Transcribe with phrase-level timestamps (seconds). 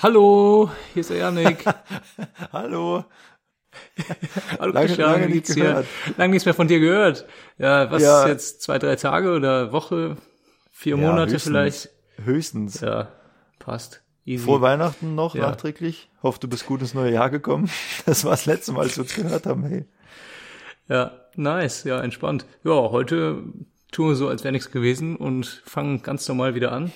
[0.00, 1.64] Hallo, hier ist der Janik.
[2.52, 3.04] Hallo.
[4.58, 5.64] Hallo Lange- Christian, lange wie nicht geht's dir?
[5.64, 5.86] gehört.
[6.16, 7.26] Lange nichts mehr von dir gehört.
[7.58, 8.22] Ja, was Ja.
[8.22, 10.16] ist jetzt zwei, drei Tage oder Woche,
[10.70, 11.42] vier Ja, Monate höchstens.
[11.42, 11.88] vielleicht?
[12.24, 12.80] Höchstens.
[12.80, 13.08] Ja,
[13.58, 14.02] passt.
[14.24, 14.44] Easy.
[14.44, 15.42] Frohe Weihnachten noch Ja.
[15.48, 16.08] nachträglich.
[16.22, 17.68] Hoffe, du bist gut ins neue Jahr gekommen.
[18.06, 19.64] Das war das letzte Mal, als wir uns gehört haben.
[19.64, 19.84] Hey.
[20.88, 22.46] Ja, nice, ja, entspannt.
[22.64, 23.42] Ja, heute
[23.90, 26.92] tun wir so, als wäre nichts gewesen und fangen ganz normal wieder an.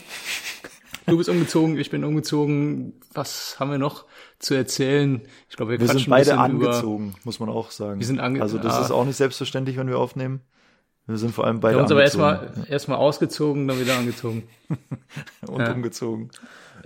[1.06, 3.00] Du bist umgezogen, ich bin umgezogen.
[3.12, 4.06] Was haben wir noch
[4.38, 5.22] zu erzählen?
[5.48, 8.00] Ich glaube, wir, Wir sind beide bisschen über angezogen, muss man auch sagen.
[8.00, 8.82] Wir sind ange- Also das ah.
[8.82, 10.40] ist auch nicht selbstverständlich, wenn wir aufnehmen.
[11.06, 13.96] Wir sind vor allem Wir beide haben uns aber angezogen erstmal erstmal ausgezogen, dann wieder
[13.96, 14.48] angezogen.
[15.46, 15.72] und ja.
[15.72, 16.30] umgezogen.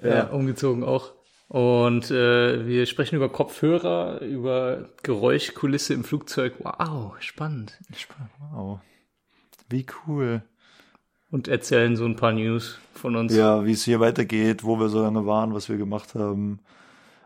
[0.03, 1.13] Ja, umgezogen auch.
[1.49, 6.55] Und äh, wir sprechen über Kopfhörer, über Geräuschkulisse im Flugzeug.
[6.59, 7.79] Wow, spannend.
[8.53, 8.81] Wow.
[9.69, 10.43] Wie cool.
[11.31, 13.35] Und erzählen so ein paar News von uns.
[13.35, 16.61] Ja, wie es hier weitergeht, wo wir so lange waren, was wir gemacht haben.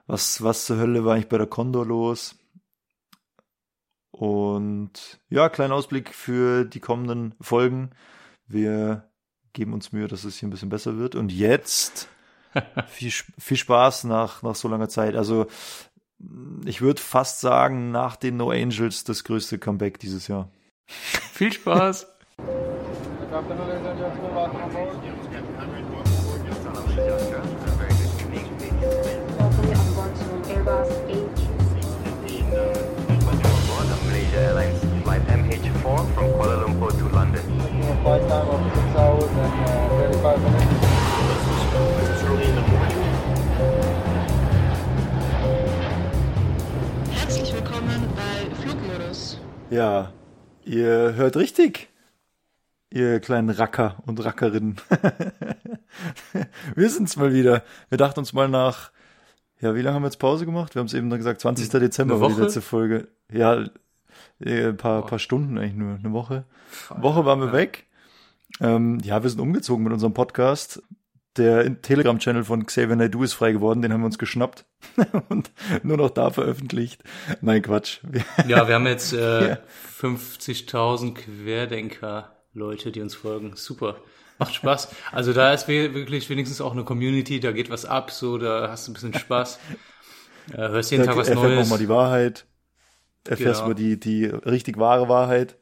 [0.07, 2.37] Was, was zur Hölle war eigentlich bei der Condor los?
[4.11, 7.91] Und ja, kleiner Ausblick für die kommenden Folgen.
[8.47, 9.09] Wir
[9.53, 11.15] geben uns Mühe, dass es hier ein bisschen besser wird.
[11.15, 12.09] Und jetzt
[12.89, 15.15] viel, viel Spaß nach, nach so langer Zeit.
[15.15, 15.47] Also
[16.65, 20.51] ich würde fast sagen, nach den No Angels das größte Comeback dieses Jahr.
[20.87, 22.07] Viel Spaß.
[23.41, 25.01] Welcome on board
[30.13, 31.81] to Airbus A350.
[34.05, 37.41] Malaysia Airlines flight MH4 from Kuala Lumpur to London.
[38.05, 39.89] flight time of 6 hours and uh,
[40.21, 40.85] 35 minutes.
[47.11, 49.41] Herzlich willkommen bei Flugmodus.
[49.71, 50.13] Ja,
[50.67, 51.90] ihr hört richtig.
[52.93, 54.77] Ihr kleinen Racker und Rackerinnen.
[56.75, 57.63] wir sind's mal wieder.
[57.89, 58.91] Wir dachten uns mal nach,
[59.61, 60.75] ja, wie lange haben wir jetzt Pause gemacht?
[60.75, 61.69] Wir haben es eben gesagt, 20.
[61.69, 63.09] Dezember Eine war die letzte Folge.
[63.33, 63.65] Ja,
[64.41, 66.45] äh, ein paar, paar Stunden eigentlich nur, eine Woche.
[66.97, 67.87] Woche waren wir weg.
[68.61, 70.83] Ähm, ja, wir sind umgezogen mit unserem Podcast.
[71.37, 74.65] Der Telegram-Channel von Xavier Naidoo ist frei geworden, den haben wir uns geschnappt
[75.29, 75.53] und
[75.85, 77.05] nur noch da veröffentlicht.
[77.41, 78.01] Nein, Quatsch.
[78.49, 79.59] Ja, wir haben jetzt äh, Ja.
[80.01, 81.15] 50.000
[82.53, 83.53] Querdenker-Leute, die uns folgen.
[83.55, 83.97] Super.
[84.39, 84.89] Macht Spaß.
[85.13, 88.87] Also da ist wirklich wenigstens auch eine Community, da geht was ab, so, da hast
[88.87, 89.59] du ein bisschen Spaß.
[90.53, 91.61] Äh, hörst jeden Da Tag was erfährt Neues.
[91.69, 92.47] nochmal die Wahrheit.
[93.29, 93.73] Erfährst Genau.
[93.73, 95.57] über die, die richtig wahre Wahrheit.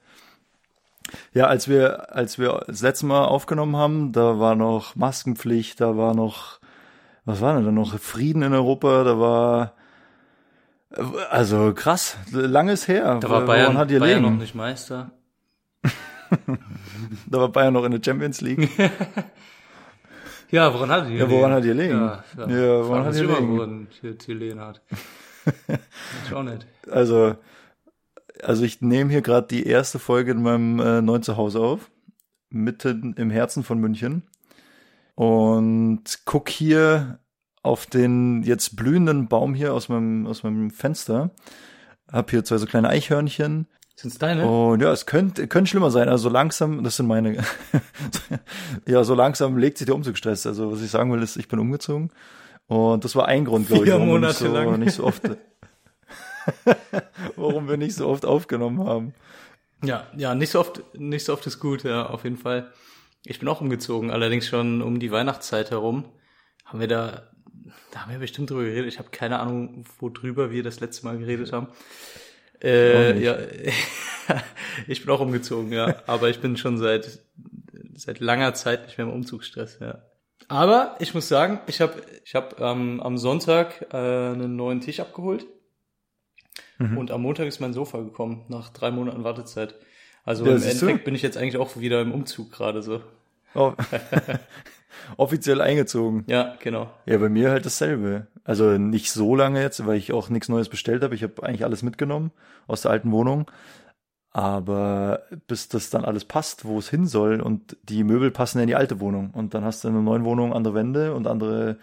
[1.34, 5.96] Ja, als wir, als wir das letzte Mal aufgenommen haben, da war noch Maskenpflicht, da
[5.96, 6.60] war noch,
[7.24, 7.98] was war denn da noch?
[7.98, 9.74] Frieden in Europa, da war,
[11.30, 13.18] also krass, langes her.
[13.20, 15.10] Da war Bayern, Bayern noch nicht Meister.
[17.30, 18.68] Da war Bayern noch in der Champions League.
[20.50, 21.92] Ja, woran hat die Ja, woran hat ihr liegen?
[21.92, 22.48] Ja, ja.
[22.48, 24.80] Ja, woran hat woran Tillen hat.
[26.26, 26.66] ich auch nicht.
[26.90, 27.36] Also,
[28.42, 31.90] also ich nehme hier gerade die erste Folge in meinem äh, neuen Zuhause auf,
[32.48, 34.22] mitten im Herzen von München
[35.16, 37.18] und guck hier
[37.62, 41.30] auf den jetzt blühenden Baum hier aus meinem aus meinem Fenster.
[42.10, 43.66] Hab hier zwei so kleine Eichhörnchen
[43.98, 44.46] Sind's deine?
[44.46, 46.08] und ja, es könnte könnte schlimmer sein.
[46.08, 47.44] Also so langsam, das sind meine,
[48.86, 50.46] ja, so langsam legt sich der Umzugsstress.
[50.46, 52.12] Also was ich sagen will, ist, ich bin umgezogen
[52.68, 54.78] und das war ein Grund, glaube ich, warum wir Monate nicht so, lang.
[54.78, 55.22] nicht so oft,
[57.36, 59.14] warum wir nicht so oft aufgenommen haben.
[59.82, 62.72] Ja, ja, nicht so oft, nicht so oft ist gut, ja, auf jeden Fall.
[63.24, 66.04] Ich bin auch umgezogen, allerdings schon um die Weihnachtszeit herum.
[66.64, 67.32] Haben wir da,
[67.90, 68.92] da haben wir bestimmt drüber geredet.
[68.92, 71.66] Ich habe keine Ahnung, worüber wir das letzte Mal geredet haben.
[72.62, 73.36] Äh, ja,
[74.88, 77.20] ich bin auch umgezogen, ja, aber ich bin schon seit
[77.94, 80.02] seit langer Zeit nicht mehr im Umzugsstress, ja.
[80.48, 85.00] Aber ich muss sagen, ich habe ich hab, ähm, am Sonntag äh, einen neuen Tisch
[85.00, 85.46] abgeholt
[86.80, 86.96] Mhm.
[86.96, 89.74] und am Montag ist mein Sofa gekommen nach drei Monaten Wartezeit.
[90.24, 90.86] Also Ja, im siehst du?
[90.86, 93.00] Endeffekt bin ich jetzt eigentlich auch wieder im Umzug gerade so.
[93.54, 93.72] Oh.
[95.16, 96.24] Offiziell eingezogen.
[96.26, 96.90] Ja, genau.
[97.06, 98.26] Ja, bei mir halt dasselbe.
[98.44, 101.14] Also nicht so lange jetzt, weil ich auch nichts Neues bestellt habe.
[101.14, 102.30] Ich habe eigentlich alles mitgenommen
[102.66, 103.50] aus der alten Wohnung.
[104.30, 108.66] Aber bis das dann alles passt, wo es hin soll und die Möbel passen in
[108.66, 109.30] die alte Wohnung.
[109.32, 111.78] Und dann hast du in der neuen Wohnung andere Wände und andere,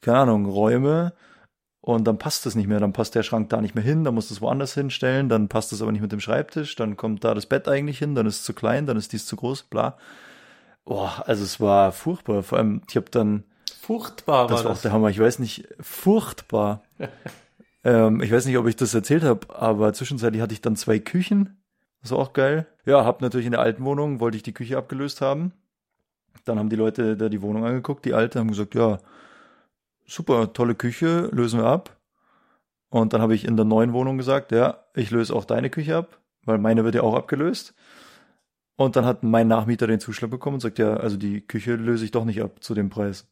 [0.00, 1.12] keine Ahnung, Räume.
[1.80, 2.80] Und dann passt es nicht mehr.
[2.80, 4.04] Dann passt der Schrank da nicht mehr hin.
[4.04, 5.28] Dann musst du es woanders hinstellen.
[5.28, 6.76] Dann passt es aber nicht mit dem Schreibtisch.
[6.76, 8.14] Dann kommt da das Bett eigentlich hin.
[8.14, 8.86] Dann ist es zu klein.
[8.86, 9.64] Dann ist dies zu groß.
[9.64, 9.98] Bla.
[10.84, 12.42] Boah, also es war furchtbar.
[12.42, 13.44] Vor allem, ich habe dann
[13.80, 14.82] Furchtbar das war war auch das.
[14.82, 15.10] der Hammer.
[15.10, 16.82] Ich weiß nicht, furchtbar.
[17.84, 20.98] ähm, ich weiß nicht, ob ich das erzählt habe, aber zwischenzeitlich hatte ich dann zwei
[20.98, 21.62] Küchen.
[22.00, 22.66] Das war auch geil.
[22.86, 25.52] Ja, hab natürlich in der alten Wohnung, wollte ich die Küche abgelöst haben.
[26.44, 28.98] Dann haben die Leute da die Wohnung angeguckt, die alte, haben gesagt, ja,
[30.06, 31.96] super, tolle Küche, lösen wir ab.
[32.90, 35.96] Und dann habe ich in der neuen Wohnung gesagt, ja, ich löse auch deine Küche
[35.96, 37.74] ab, weil meine wird ja auch abgelöst.
[38.76, 42.04] Und dann hat mein Nachmieter den Zuschlag bekommen und sagt, ja, also die Küche löse
[42.04, 43.28] ich doch nicht ab zu dem Preis.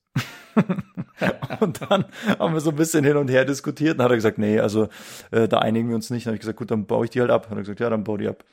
[1.61, 2.05] und dann
[2.39, 4.89] haben wir so ein bisschen hin und her diskutiert und hat er gesagt, nee, also
[5.31, 6.27] äh, da einigen wir uns nicht.
[6.27, 7.51] Dann habe ich gesagt, gut, dann baue ich die halt ab.
[7.51, 8.45] Hat er gesagt, ja, dann bau die ab.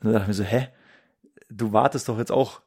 [0.00, 0.68] Und dann dachte ich mir so, hä?
[1.50, 2.62] Du wartest doch jetzt auch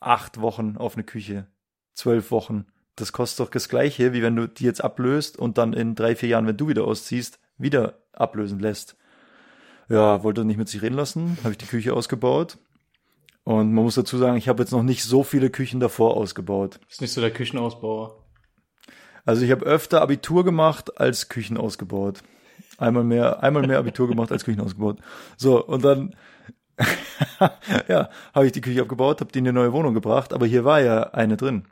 [0.00, 1.46] acht Wochen auf eine Küche.
[1.94, 2.66] Zwölf Wochen.
[2.96, 6.14] Das kostet doch das Gleiche, wie wenn du die jetzt ablöst und dann in drei,
[6.14, 8.96] vier Jahren, wenn du wieder ausziehst, wieder ablösen lässt.
[9.88, 12.58] Ja, wollte er nicht mit sich reden lassen, habe ich die Küche ausgebaut.
[13.44, 16.78] Und man muss dazu sagen, ich habe jetzt noch nicht so viele Küchen davor ausgebaut.
[16.88, 18.24] Ist nicht so der Küchenausbauer.
[19.24, 22.22] Also ich habe öfter Abitur gemacht als Küchen ausgebaut.
[22.78, 24.98] Einmal mehr, einmal mehr Abitur gemacht als Küchen ausgebaut.
[25.36, 26.14] So, und dann
[27.88, 30.64] ja, habe ich die Küche abgebaut, habe die in eine neue Wohnung gebracht, aber hier
[30.64, 31.64] war ja eine drin.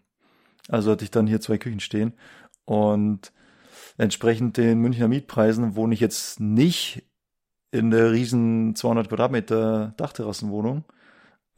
[0.68, 2.12] Also hatte ich dann hier zwei Küchen stehen
[2.64, 3.32] und
[3.96, 7.02] entsprechend den Münchner Mietpreisen wohne ich jetzt nicht
[7.72, 10.84] in der riesen 200 Quadratmeter Dachterrassenwohnung.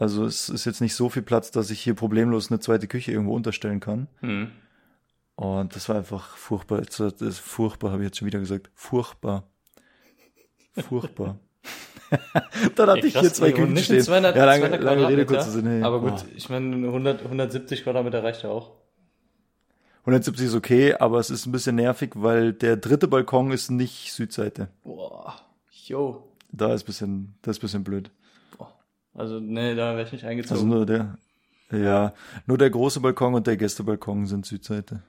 [0.02, 3.12] Also es ist jetzt nicht so viel Platz, dass ich hier problemlos eine zweite Küche
[3.12, 4.08] irgendwo unterstellen kann.
[4.18, 4.50] Hm.
[5.36, 6.80] Und das war einfach furchtbar.
[6.80, 8.72] Das ist furchtbar, habe ich jetzt schon wieder gesagt.
[8.74, 9.44] Furchtbar.
[10.88, 11.38] Furchtbar.
[12.74, 14.00] dann hatte ich hier zwei Küchen stehen.
[14.00, 15.66] 200, ja, lange, 200 lange Rede, kurzer Sinn.
[15.68, 15.82] Hey.
[15.84, 16.32] Aber gut, Oh.
[16.34, 18.72] ich meine, 100, 170 Quadratmeter reicht ja auch.
[20.00, 24.12] 170 ist okay, aber es ist ein bisschen nervig, weil der dritte Balkon ist nicht
[24.12, 24.66] Südseite.
[24.82, 25.36] Boah,
[25.70, 26.28] yo.
[26.50, 28.10] Da ist bisschen, das ist bisschen blöd.
[29.14, 30.56] Also, nee, da wäre ich nicht eingezogen.
[30.56, 31.18] Also nur der,
[31.70, 32.14] ja,
[32.46, 35.02] nur der große Balkon und der Gästebalkon sind Südseite.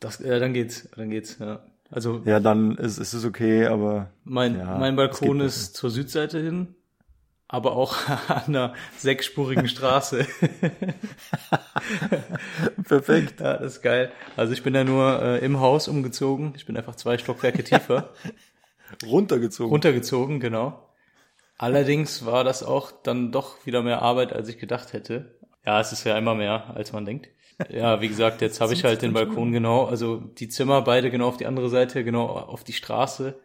[0.00, 1.60] das, ja, dann geht's, dann geht's, ja.
[1.90, 6.38] Also, Ja, dann ist, ist es okay, aber mein, ja, mein Balkon ist zur Südseite
[6.38, 6.74] hin,
[7.46, 7.96] aber auch
[8.28, 10.18] an einer sechsspurigen Straße.
[12.84, 13.40] perfekt.
[13.40, 14.12] Ja, das ist geil.
[14.36, 16.52] Also ich bin da nur äh, im Haus umgezogen.
[16.56, 18.10] Ich bin einfach zwei Stockwerke tiefer.
[19.06, 19.70] Runtergezogen.
[19.70, 20.87] runtergezogen, genau.
[21.58, 25.38] Allerdings war das auch dann doch wieder mehr Arbeit, als ich gedacht hätte.
[25.66, 27.28] Ja, es ist ja immer mehr, als man denkt.
[27.68, 31.26] Ja, wie gesagt, jetzt habe ich halt den Balkon genau, also die Zimmer beide genau
[31.26, 33.40] auf die andere Seite, genau auf die Straße.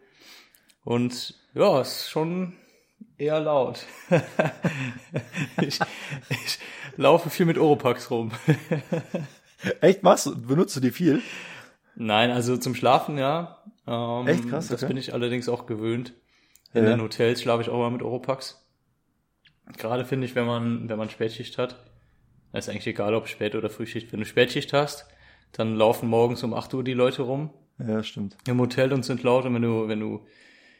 [0.84, 2.52] Und ja, es ist schon
[3.18, 3.84] eher laut.
[5.60, 5.80] ich,
[6.30, 6.58] ich
[6.96, 8.30] laufe viel mit Oropax rum.
[9.80, 11.20] Echt, machst du, benutzt du die viel?
[11.96, 13.62] Nein, also zum Schlafen ja.
[13.86, 14.88] Ähm, Echt krass, Das okay.
[14.88, 16.14] bin ich allerdings auch gewöhnt.
[16.74, 16.90] In Ja.
[16.90, 18.60] den Hotels schlafe ich auch mal mit Oropax.
[19.78, 21.76] Gerade finde ich, wenn man, wenn man Spätschicht hat,
[22.52, 24.12] ist eigentlich egal, ob Spät- oder Frühschicht.
[24.12, 25.06] Wenn du Spätschicht hast,
[25.52, 28.36] dann laufen morgens um 8 Uhr die Leute rum Ja, stimmt.
[28.46, 29.44] im Hotel und sind laut.
[29.46, 30.20] Und wenn du, wenn du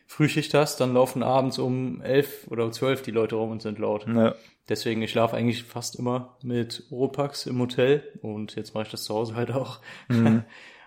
[0.06, 3.78] Frühschicht hast, dann laufen abends um 11 oder um 12 die Leute rum und sind
[3.78, 4.06] laut.
[4.06, 4.34] Ja,
[4.68, 9.04] Deswegen, ich schlafe eigentlich fast immer mit Oropax im Hotel und jetzt mache ich das
[9.04, 9.80] zu Hause halt auch.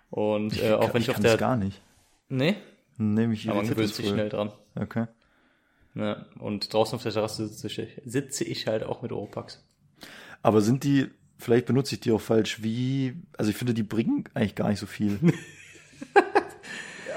[0.09, 1.11] Und äh, auch wenn ich, Mhm.
[1.11, 1.81] ich auf der das gar nicht.
[2.29, 2.55] Nee,
[2.97, 4.51] Nehme ich aber man gewöhnt sich schnell dran.
[4.79, 5.05] Okay.
[5.95, 9.63] Ja, und draußen auf der Terrasse sitze ich, sitze ich halt auch mit Oropax.
[10.43, 11.07] Aber sind die,
[11.37, 14.79] vielleicht benutze ich die auch falsch, wie, also ich finde, die bringen eigentlich gar nicht
[14.79, 15.19] so viel.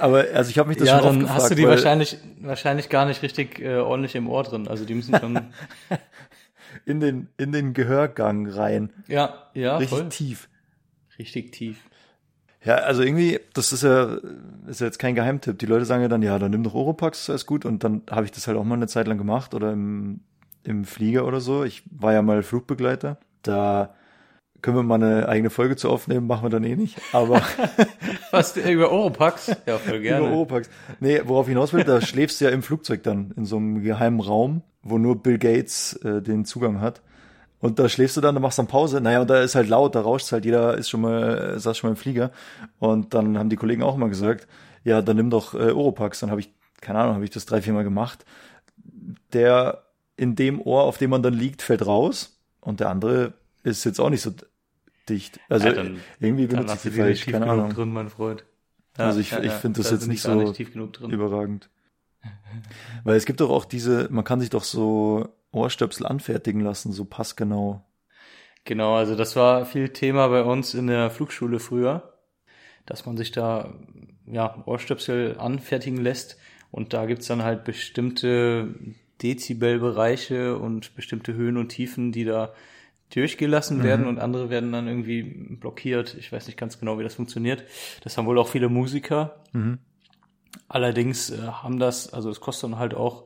[0.01, 2.17] Aber, also ich habe mich das ja, schon oft dann gefragt, hast du die wahrscheinlich,
[2.41, 4.67] wahrscheinlich gar nicht richtig äh, ordentlich im Ohr drin.
[4.67, 5.39] Also die müssen schon,
[6.87, 8.95] in den, in den Gehörgang rein.
[9.09, 10.09] ja, ja, Richtig voll.
[10.09, 10.49] tief.
[11.19, 11.77] Richtig tief.
[12.63, 14.19] Ja, also irgendwie, das ist ja,
[14.67, 15.59] ist ja jetzt kein Geheimtipp.
[15.59, 17.65] Die Leute sagen ja dann, ja, dann nimm doch Oropax, ist alles gut.
[17.65, 20.21] Und dann habe ich das halt auch mal eine Zeit lang gemacht oder im,
[20.63, 21.65] im Flieger oder so.
[21.65, 23.19] Ich war ja mal Flugbegleiter.
[23.43, 23.95] Da
[24.61, 27.01] können wir mal eine eigene Folge zu aufnehmen, machen wir dann eh nicht.
[27.13, 27.43] Aber
[28.31, 29.49] Was, über Oropax?
[29.67, 30.27] Ja, voll über gerne.
[30.27, 30.69] Oropax.
[31.01, 33.83] Nee, worauf ich hinaus will, da schläfst du ja im Flugzeug dann, in so einem
[33.83, 37.01] geheimen Raum, wo nur Bill Gates äh, den Zugang hat.
[37.61, 39.01] Und da schläfst du dann, da machst du dann Pause.
[39.01, 41.77] Naja, und da ist halt laut, da rauscht halt, jeder ist schon mal, äh, saß
[41.77, 42.31] schon mal im Flieger.
[42.79, 44.49] Und dann haben die Kollegen auch immer gesagt,
[44.83, 46.21] ja, dann nimm doch äh, Oropax.
[46.21, 46.51] Dann habe ich,
[46.81, 48.25] keine Ahnung, habe ich das drei, vier Mal gemacht.
[49.33, 49.83] Der
[50.17, 52.39] in dem Ohr, auf dem man dann liegt, fällt raus.
[52.61, 54.33] Und der andere ist jetzt auch nicht so
[55.09, 55.39] dicht.
[55.49, 57.75] Also Ja, dann- irgendwie benutze ich die falsch, keine genug Ahnung.
[57.75, 58.45] drin, mein Freund.
[58.99, 60.61] Ja, Also ich- ja, ich finde das Da jetzt nicht so nicht.
[61.13, 61.69] Überragend.
[63.05, 67.05] Weil es gibt doch auch diese, man kann sich doch so Ohrstöpsel anfertigen lassen, so
[67.05, 67.85] passgenau.
[68.65, 72.15] Genau, also das war viel Thema bei uns in der Flugschule früher,
[72.87, 73.75] dass man sich da
[74.27, 76.37] ja Ohrstöpsel anfertigen lässt
[76.71, 78.75] und da gibt's dann halt bestimmte
[79.23, 82.53] Dezibelbereiche und bestimmte Höhen und Tiefen, die da
[83.11, 86.15] durchgelassen werden und andere werden dann irgendwie blockiert.
[86.15, 87.65] Ich weiß nicht ganz genau, wie das funktioniert.
[88.05, 89.43] Das haben wohl auch viele Musiker.
[90.69, 93.25] Allerdings äh, haben das, also es kostet dann halt auch,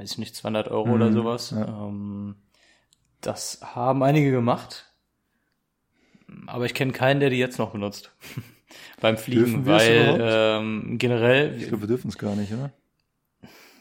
[0.00, 1.52] weiß ich nicht, 200 Euro oder sowas.
[1.52, 2.34] Ähm,
[3.20, 4.86] das haben einige gemacht.
[6.46, 8.12] Aber ich kenne keinen, der die jetzt noch benutzt.
[9.00, 12.70] beim Fliegen, weil ähm, generell, Ich glaube, wir dürfen es gar nicht, oder?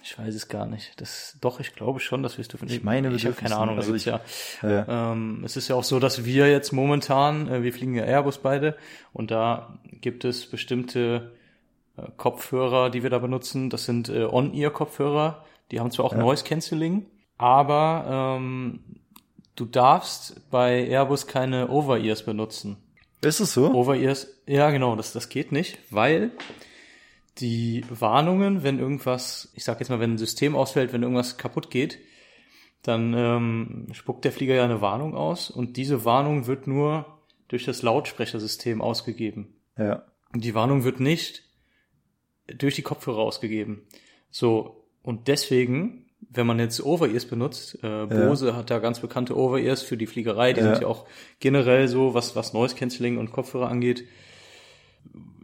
[0.01, 0.99] ich weiß es gar nicht.
[0.99, 2.67] Das, doch, ich glaube schon, dass wir es dürfen.
[2.69, 3.75] Ich meine, wir ich habe dürfen keine es Ahnung.
[3.75, 3.83] nicht.
[3.85, 5.11] Also ich, ich- ja, Ja.
[5.11, 8.39] ähm, es ist ja auch so, dass wir jetzt momentan, äh, wir fliegen ja Airbus
[8.39, 8.75] beide
[9.13, 11.33] und da gibt es bestimmte
[11.97, 13.69] äh, Kopfhörer, die wir da benutzen.
[13.69, 15.45] Das sind äh, On-Ear-Kopfhörer.
[15.71, 16.19] Die haben zwar auch Ja.
[16.19, 17.05] Noise Cancelling,
[17.37, 18.79] aber ähm,
[19.55, 22.77] du darfst bei Airbus keine Over-Ears benutzen.
[23.21, 23.71] Ist es so?
[23.73, 26.31] Over-Ears, ja genau, das, das geht nicht, weil
[27.39, 31.69] die Warnungen, wenn irgendwas, ich sag jetzt mal, wenn ein System ausfällt, wenn irgendwas kaputt
[31.69, 31.99] geht,
[32.83, 37.65] dann ähm, spuckt der Flieger ja eine Warnung aus und diese Warnung wird nur durch
[37.65, 39.55] das Lautsprechersystem ausgegeben.
[39.77, 40.03] Ja.
[40.33, 41.43] Und die Warnung wird nicht
[42.47, 43.83] durch die Kopfhörer ausgegeben.
[44.29, 49.81] So, und deswegen, wenn man jetzt Over-Ears benutzt, äh, Bose hat da ganz bekannte Over-Ears
[49.81, 50.73] für die Fliegerei, die Ja.
[50.73, 51.05] sind ja auch
[51.39, 54.05] generell so, was, was Noise Cancelling und Kopfhörer angeht.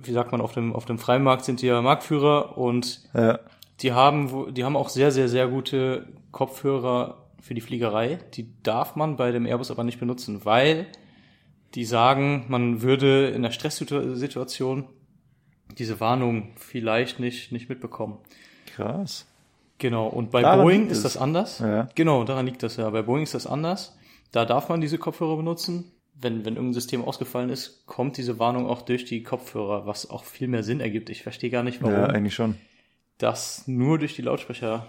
[0.02, 3.40] Wie sagt man, auf dem, auf dem Freimarkt sind die ja Marktführer und Ja.
[3.82, 8.20] die haben, die haben auch sehr, sehr, sehr gute Kopfhörer für die Fliegerei.
[8.36, 10.88] Die darf man bei dem Airbus aber nicht benutzen, weil
[11.74, 14.86] die sagen, man würde in der Stresssituation
[15.78, 18.18] diese Warnung vielleicht nicht, nicht mitbekommen.
[18.68, 19.26] Krass.
[19.77, 21.60] Genau, und bei Daran Boeing ist das anders.
[21.60, 21.89] Ja.
[21.96, 22.89] Genau, daran liegt das ja.
[22.89, 23.98] Bei Boeing ist das anders.
[24.32, 25.91] Da darf man diese Kopfhörer benutzen.
[26.17, 30.24] Wenn, wenn irgendein System ausgefallen ist, kommt diese Warnung auch durch die Kopfhörer, was auch
[30.24, 31.10] viel mehr Sinn ergibt.
[31.10, 32.55] Ich verstehe gar nicht, warum Ja, eigentlich schon.
[33.17, 34.88] das nur durch die Lautsprecher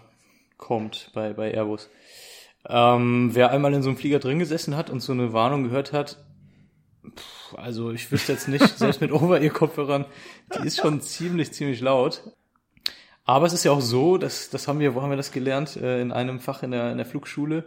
[0.57, 1.91] kommt bei, bei Airbus.
[2.69, 5.93] Ähm, wer einmal in so einem Flieger drin gesessen hat und so eine Warnung gehört
[5.93, 6.25] hat,
[7.17, 10.05] pff, also ich wüsste jetzt nicht, selbst mit Over-Ear-Kopfhörern,
[10.55, 12.23] die ist schon ziemlich, ziemlich laut.
[13.27, 15.77] Aber es ist ja auch so, dass, das haben wir, wo haben wir das gelernt?
[15.77, 17.65] Äh, in einem Fach in der, in der Flugschule.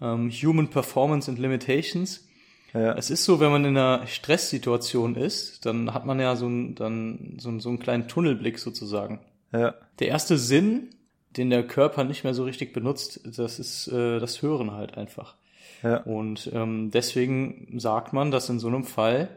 [0.00, 2.26] Ähm, Human Performance and Limitations.
[2.72, 2.94] Ja.
[2.94, 6.74] Es ist so, wenn man in einer Stresssituation ist, dann hat man ja so einen,
[6.76, 9.20] dann, so, einen- so einen kleinen Tunnelblick sozusagen.
[9.52, 9.74] Ja.
[9.98, 10.90] Der erste Sinn,
[11.36, 15.34] den der Körper nicht mehr so richtig benutzt, das ist äh, das Hören halt einfach.
[15.82, 15.98] Ja.
[15.98, 19.28] Und ähm, deswegen sagt man, dass in so einem Fall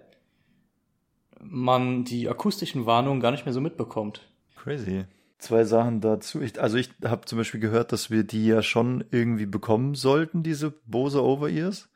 [1.42, 4.22] man die akustischen Warnungen gar nicht mehr so mitbekommt.
[4.56, 5.06] Crazy.
[5.44, 6.42] Zwei Sachen dazu.
[6.42, 10.42] Ich, also ich habe zum Beispiel gehört, dass wir die ja schon irgendwie bekommen sollten,
[10.42, 11.90] diese Bose Over-Ears.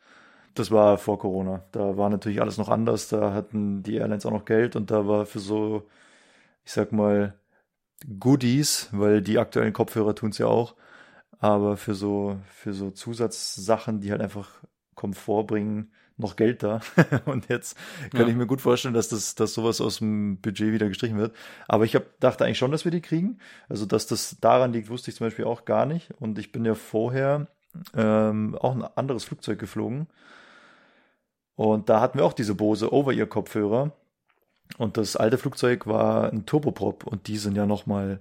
[0.53, 1.63] Das war vor Corona.
[1.71, 3.07] Da war natürlich alles noch anders.
[3.07, 5.87] Da hatten die Airlines auch noch Geld und da war für so,
[6.65, 7.39] ich sag mal,
[8.19, 10.75] Goodies, weil die aktuellen Kopfhörer tun es ja auch,
[11.39, 14.61] aber für so, für so Zusatzsachen, die halt einfach
[14.93, 16.81] Komfort bringen, noch Geld da.
[17.25, 17.77] und jetzt
[18.11, 18.27] kann Ja.
[18.27, 21.35] ich mir gut vorstellen, dass das, dass sowas aus dem Budget wieder gestrichen wird.
[21.67, 23.39] Aber ich hab, dachte eigentlich schon, dass wir die kriegen.
[23.69, 26.11] Also, dass das daran liegt, wusste ich zum Beispiel auch gar nicht.
[26.19, 27.47] Und ich bin ja vorher
[27.95, 30.07] ähm, auch ein anderes Flugzeug geflogen.
[31.55, 33.91] Und da hatten wir auch diese Bose Over-Ear-Kopfhörer.
[34.77, 38.19] Und das alte Flugzeug war ein Turboprop und die sind ja nochmal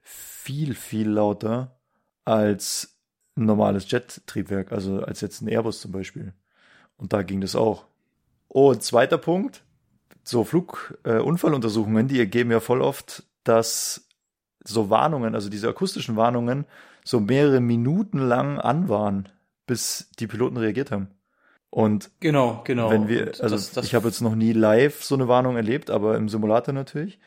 [0.00, 1.76] viel, viel lauter
[2.24, 2.96] als
[3.36, 6.34] ein normales Jet-Triebwerk, also als jetzt ein Airbus zum Beispiel.
[6.98, 7.86] Und da ging das auch.
[8.48, 9.62] Und zweiter Punkt,
[10.24, 14.08] so Flugunfalluntersuchungen, die ergeben ja voll oft, dass
[14.62, 16.66] so Warnungen, also diese akustischen Warnungen,
[17.04, 19.28] so mehrere Minuten lang an waren,
[19.66, 21.08] bis die Piloten reagiert haben.
[21.70, 22.90] Und Genau, genau.
[22.90, 25.90] wenn wir, also das, das, ich habe jetzt noch nie live so eine Warnung erlebt,
[25.90, 27.18] aber im Simulator natürlich.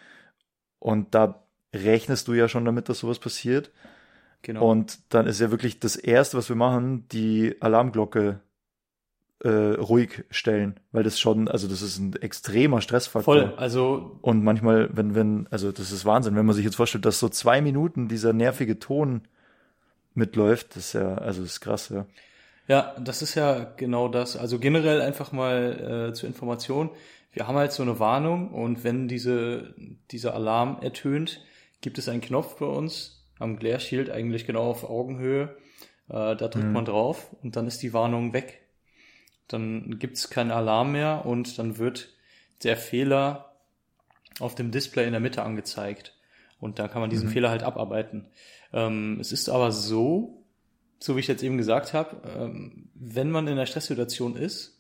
[0.80, 3.72] Und da rechnest du ja schon damit, dass sowas passiert.
[4.42, 4.70] genau.
[4.70, 8.40] Und dann ist ja wirklich das Erste, was wir machen, die Alarmglocke
[9.44, 13.36] äh, ruhig stellen, weil das schon, also das ist ein extremer Stressfaktor.
[13.36, 13.54] voll.
[13.58, 17.20] Also Und manchmal, wenn, wenn, also das ist Wahnsinn, wenn man sich jetzt vorstellt, dass
[17.20, 19.22] so zwei Minuten dieser nervige Ton
[20.14, 22.06] mitläuft, das ist ja, also das ist krass, ja.
[22.68, 24.38] Ja, das ist ja genau das.
[24.38, 26.90] Also generell einfach mal äh, zur Information.
[27.34, 29.74] Wir haben halt so eine Warnung und wenn diese,
[30.12, 31.44] dieser Alarm ertönt,
[31.82, 35.56] gibt es einen Knopf bei uns am Glare Shield eigentlich genau auf Augenhöhe.
[36.10, 38.61] Äh, da drückt man drauf und dann ist die Warnung weg.
[39.52, 42.10] Dann gibt es keinen Alarm mehr und dann wird
[42.64, 43.56] der Fehler
[44.40, 46.16] auf dem Display in der Mitte angezeigt.
[46.60, 48.28] Und dann kann man diesen Fehler halt abarbeiten.
[48.72, 50.44] Ähm, es ist aber so,
[51.00, 54.78] so wie ich jetzt eben gesagt habe, ähm, wenn man in einer Stresssituation ist,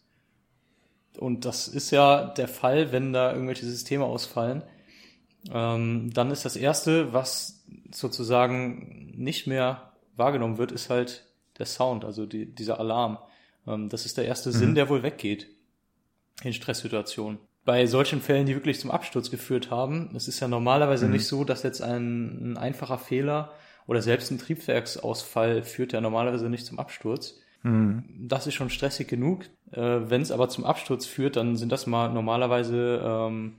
[1.18, 4.64] und das ist ja der Fall, wenn da irgendwelche Systeme ausfallen,
[5.52, 11.26] ähm, dann ist das Erste, was sozusagen nicht mehr wahrgenommen wird, ist halt
[11.58, 13.18] der Sound, also die, dieser Alarm.
[13.68, 15.48] Ähm, das ist der erste Sinn, der wohl weggeht
[16.44, 17.40] in Stresssituationen.
[17.64, 21.44] Bei solchen Fällen, die wirklich zum Absturz geführt haben, es ist ja normalerweise nicht so,
[21.44, 23.52] dass jetzt ein, ein einfacher Fehler
[23.86, 27.40] oder selbst ein Triebwerksausfall führt ja normalerweise nicht zum Absturz.
[28.28, 29.46] Das ist schon stressig genug.
[29.72, 33.58] Äh, Wenn es aber zum Absturz führt, dann sind das mal normalerweise ähm,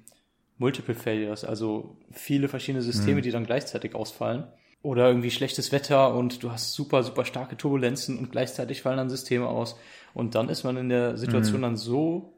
[0.59, 4.45] Multiple Failures, also viele verschiedene Systeme, die dann gleichzeitig ausfallen.
[4.83, 9.11] Oder irgendwie schlechtes Wetter und du hast super, super starke Turbulenzen und gleichzeitig fallen dann
[9.11, 9.79] Systeme aus.
[10.13, 12.33] Und dann ist man in der Situation dann so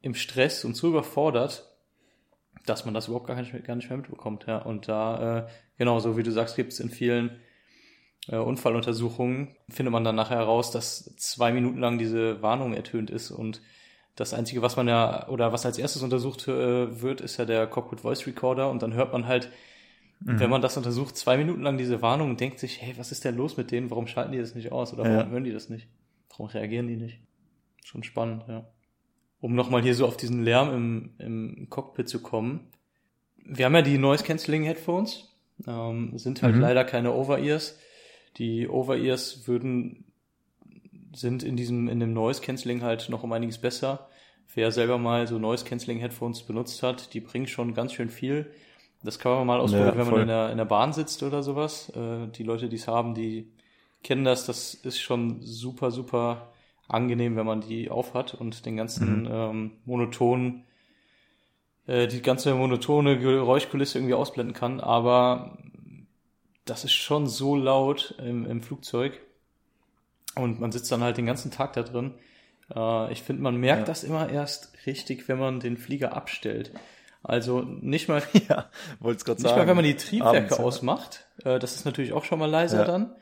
[0.00, 1.68] im Stress und so überfordert,
[2.66, 4.46] dass man das überhaupt gar nicht, gar nicht mehr mitbekommt.
[4.46, 4.58] Ja.
[4.58, 7.40] Und da, äh, genau, so wie du sagst, gibt es in vielen
[8.28, 13.30] äh, Unfalluntersuchungen, findet man dann nachher heraus, dass zwei Minuten lang diese Warnung ertönt ist
[13.30, 13.60] und
[14.16, 17.66] das Einzige, was man ja, oder was als erstes untersucht äh, wird, ist ja der
[17.66, 19.50] Cockpit Voice Recorder und dann hört man halt,
[20.26, 23.24] wenn man das untersucht, zwei Minuten lang diese Warnung und denkt sich, hey, was ist
[23.24, 23.90] denn los mit denen?
[23.90, 24.92] Warum schalten die das nicht aus?
[24.94, 25.18] Oder Ja.
[25.18, 25.86] warum hören die das nicht?
[26.30, 27.18] Warum reagieren die nicht?
[27.84, 28.66] Schon spannend, ja.
[29.40, 32.60] Um nochmal hier so auf diesen Lärm im, im Cockpit zu kommen.
[33.44, 35.28] Wir haben ja die Noise Cancelling Headphones,
[35.66, 36.62] ähm, sind halt Mhm.
[36.62, 37.78] leider keine Over-Ears.
[38.38, 40.06] Die Over-Ears würden,
[41.14, 44.08] sind in diesem, in dem Noise Cancelling halt noch um einiges besser.
[44.54, 48.50] Wer selber mal so Noise Cancelling Headphones benutzt hat, die bringen schon ganz schön viel.
[49.04, 51.42] Das kann man mal ausprobieren, Ja, wenn man in der, in der Bahn sitzt oder
[51.42, 51.90] sowas.
[51.90, 53.52] Äh, die Leute, die es haben, die
[54.02, 54.46] kennen das.
[54.46, 56.52] Das ist schon super, super
[56.88, 59.28] angenehm, wenn man die aufhat und den ganzen Mhm.
[59.30, 60.64] ähm, monotonen,
[61.86, 64.80] äh, die ganze monotone Geräuschkulisse irgendwie ausblenden kann.
[64.80, 65.56] Aber
[66.66, 69.20] das ist schon so laut im, im Flugzeug
[70.36, 72.14] und man sitzt dann halt den ganzen Tag da drin.
[72.74, 73.84] Äh, ich finde, man merkt Ja.
[73.88, 76.72] das immer erst richtig, wenn man den Flieger abstellt.
[77.24, 79.62] Also nicht mal, Ja, wollte es gerade nicht sagen.
[79.62, 81.26] mal, wenn man die Triebwerke Abends, ausmacht.
[81.44, 82.84] Äh, das ist natürlich auch schon mal leiser Ja.
[82.84, 83.16] dann.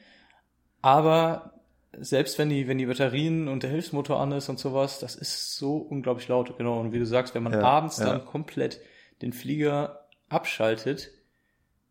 [0.82, 1.52] Aber
[1.98, 5.56] selbst wenn die, wenn die Batterien und der Hilfsmotor an ist und sowas, das ist
[5.56, 6.56] so unglaublich laut.
[6.58, 6.80] Genau.
[6.80, 8.06] Und wie du sagst, wenn man Ja, abends ja.
[8.06, 8.80] dann komplett
[9.20, 11.10] den Flieger abschaltet,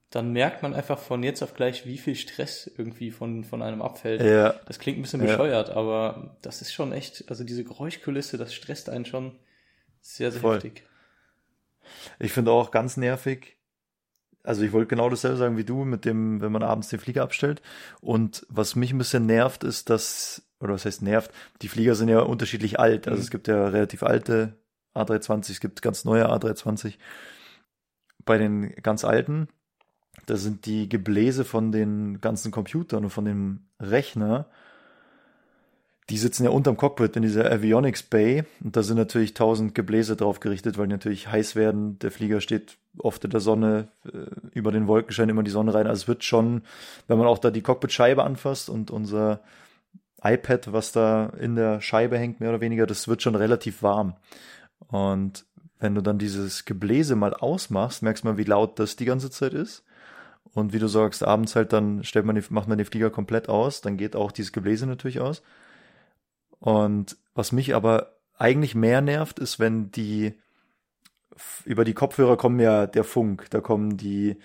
[0.10, 3.82] dann merkt man einfach von jetzt auf gleich, wie viel Stress irgendwie von, von einem
[3.82, 4.22] abfällt.
[4.22, 8.54] Ja, Das klingt ein bisschen bescheuert, aber das ist schon echt, also diese Geräuschkulisse, das
[8.54, 9.40] stresst einen schon
[10.02, 10.56] sehr, sehr Voll.
[10.56, 10.84] heftig.
[12.20, 13.58] Ich finde auch ganz nervig.
[14.44, 17.24] Also ich wollte genau dasselbe sagen wie du mit dem, wenn man abends den Flieger
[17.24, 17.62] abstellt.
[18.02, 22.10] Und was mich ein bisschen nervt, ist, dass, oder was heißt nervt, die Flieger sind
[22.10, 23.08] ja unterschiedlich alt.
[23.08, 23.24] Also Mhm.
[23.24, 24.58] es gibt ja relativ alte
[24.96, 26.98] A320, es gibt ganz neue A320.
[28.26, 29.48] Bei den ganz alten,
[30.26, 34.50] da sind die Gebläse von den ganzen Computern und von dem Rechner,
[36.12, 40.18] die sitzen ja unterm Cockpit in dieser Avionics Bay und da sind natürlich tausend Gebläse
[40.18, 42.00] drauf gerichtet, weil die natürlich heiß werden.
[42.00, 45.74] Der Flieger steht oft in der Sonne, äh, über den Wolken scheint immer die Sonne
[45.74, 45.88] rein.
[45.88, 46.64] Also es wird schon,
[47.08, 49.40] wenn man auch da die Cockpitscheibe anfasst und unser
[50.22, 54.18] iPad, was da in der Scheibe hängt, mehr oder weniger, das wird schon relativ warm.
[54.88, 55.46] Und
[55.80, 59.54] wenn du dann dieses Gebläse mal ausmachst, merkst mal, wie laut das die ganze Zeit
[59.54, 59.86] ist.
[60.54, 63.48] Und wie du sagst, abends halt dann stellt man die, macht man den Flieger komplett
[63.48, 65.42] aus, dann geht auch dieses Gebläse natürlich aus.
[66.62, 70.36] Und was mich aber eigentlich mehr nervt, ist, wenn die
[71.66, 74.38] über die Kopfhörer kommen ja der Funk, da kommen die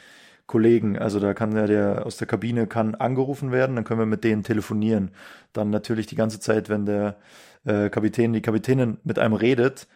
[0.46, 4.06] Kollegen, also da kann ja der aus der Kabine kann angerufen werden, dann können wir
[4.06, 5.10] mit denen telefonieren.
[5.52, 7.18] Dann natürlich die ganze Zeit, wenn der
[7.64, 9.86] äh, Kapitän, die Kapitänin mit einem redet,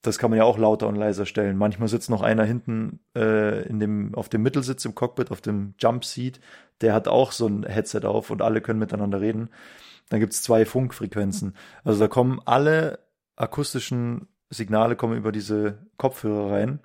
[0.00, 1.56] das kann man ja auch lauter und leiser stellen.
[1.56, 5.74] Manchmal sitzt noch einer hinten äh, in dem, auf dem Mittelsitz im Cockpit, auf dem
[5.78, 6.04] Jump
[6.80, 9.50] der hat auch so ein Headset auf und alle können miteinander reden.
[10.12, 11.56] Dann gibt's zwei Funkfrequenzen.
[11.84, 12.98] Also da kommen alle
[13.34, 16.80] akustischen Signale kommen über diese Kopfhörer rein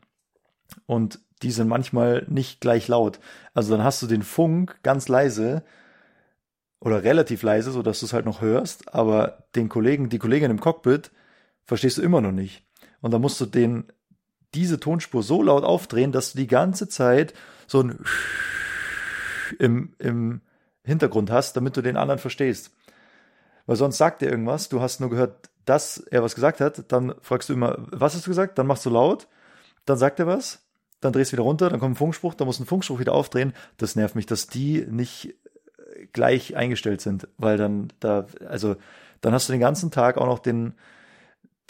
[0.85, 3.19] und die sind manchmal nicht gleich laut.
[3.53, 5.65] Also dann hast du den Funk ganz leise
[6.79, 10.49] oder relativ leise, so dass du es halt noch hörst, aber den Kollegen, die Kollegin
[10.49, 11.11] im Cockpit
[11.65, 12.63] verstehst du immer noch nicht.
[13.01, 13.91] Und dann musst du den
[14.53, 17.33] diese Tonspur so laut aufdrehen, dass du die ganze Zeit
[17.67, 17.99] so ein
[19.59, 20.39] im, im
[20.85, 22.71] Hintergrund hast, damit du den anderen verstehst.
[23.67, 27.13] Weil sonst sagt er irgendwas, du hast nur gehört, dass er was gesagt hat, dann
[27.21, 28.57] fragst du immer, was hast du gesagt?
[28.57, 29.27] Dann machst du laut,
[29.85, 30.65] dann sagt er was,
[31.01, 33.13] dann drehst du wieder runter, dann kommt ein Funkspruch, dann musst du einen Funkspruch wieder
[33.13, 33.53] aufdrehen.
[33.75, 35.35] Das nervt mich, dass die nicht
[35.77, 38.77] äh, gleich eingestellt sind, weil dann da, also
[39.19, 40.73] dann hast du den ganzen Tag auch noch den,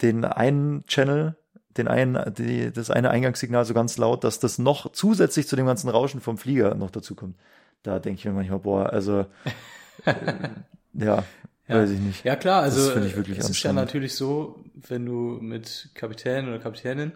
[0.00, 1.36] den einen Channel,
[1.76, 5.66] den einen, die, das eine Eingangssignal so ganz laut, dass das noch zusätzlich zu dem
[5.66, 7.36] ganzen Rauschen vom Flieger noch dazu kommt.
[7.82, 9.26] Da denke ich mir manchmal, boah, also
[10.04, 10.14] äh,
[10.94, 11.24] ja,
[11.68, 12.24] weiß ich nicht.
[12.24, 16.48] Ja klar, also Das ich wirklich es ist ja natürlich so, wenn du mit Kapitän
[16.48, 17.12] oder Kapitänin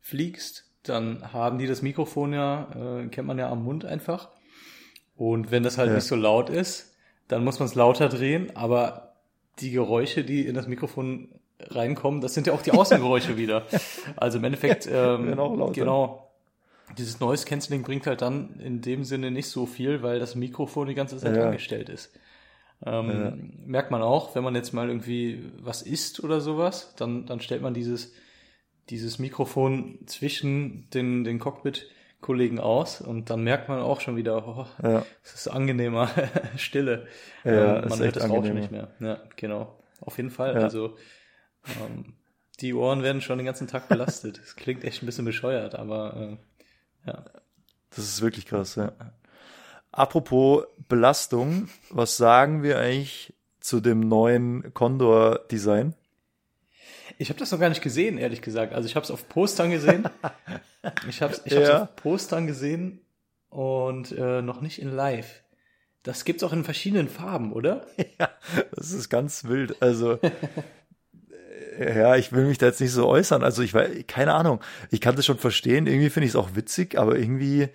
[0.00, 4.28] fliegst, dann haben die das Mikrofon ja, äh, kennt man ja am Mund einfach.
[5.16, 5.94] Und wenn das halt Ja.
[5.96, 6.94] nicht so laut ist,
[7.28, 9.14] dann muss man es lauter drehen, aber
[9.60, 11.28] die Geräusche, die in das Mikrofon
[11.58, 13.66] reinkommen, das sind ja auch die Außengeräusche wieder.
[14.16, 15.72] Also im Endeffekt, ähm, lauter.
[15.72, 16.30] genau,
[16.98, 20.86] dieses Noise Cancelling bringt halt dann in dem Sinne nicht so viel, weil das Mikrofon
[20.86, 21.46] die ganze Zeit Ja.
[21.46, 22.12] angestellt ist.
[22.84, 27.40] Ähm, Merkt man auch, wenn man jetzt mal irgendwie was isst oder sowas, dann, dann
[27.40, 28.12] stellt man dieses
[28.90, 34.66] dieses Mikrofon zwischen den, den Cockpit-Kollegen aus und dann merkt man auch schon wieder, oh,
[34.86, 35.04] Ja.
[35.24, 36.08] es ist angenehmer
[36.56, 37.06] Stille.
[37.44, 38.92] Ja, Ähm, man hört das Rauschen nicht mehr.
[39.00, 39.82] Ja, genau.
[40.00, 40.54] Auf jeden Fall.
[40.54, 40.60] Ja.
[40.60, 40.96] Also
[41.66, 42.14] ähm,
[42.60, 44.38] die Ohren werden schon den ganzen Tag belastet.
[44.44, 46.38] Es klingt echt ein bisschen bescheuert, aber
[47.04, 47.24] äh, ja.
[47.90, 48.92] Das ist wirklich krass, ja.
[49.96, 55.94] Apropos Belastung, was sagen wir eigentlich zu dem neuen Condor-Design?
[57.16, 58.74] Ich habe das noch gar nicht gesehen, ehrlich gesagt.
[58.74, 60.06] Also ich habe es auf Postern gesehen.
[61.08, 61.82] ich habe es ich hab's Ja.
[61.84, 63.00] auf Postern gesehen
[63.48, 65.42] und äh, noch nicht in Live.
[66.02, 67.86] Das gibt's auch in verschiedenen Farben, oder?
[68.76, 69.80] Das ist ganz wild.
[69.82, 70.18] Also,
[71.78, 73.42] äh, ja, ich will mich da jetzt nicht so äußern.
[73.42, 74.60] Also, ich weiß, keine Ahnung.
[74.90, 75.86] Ich kann das schon verstehen.
[75.86, 77.68] Irgendwie finde ich es auch witzig, aber irgendwie,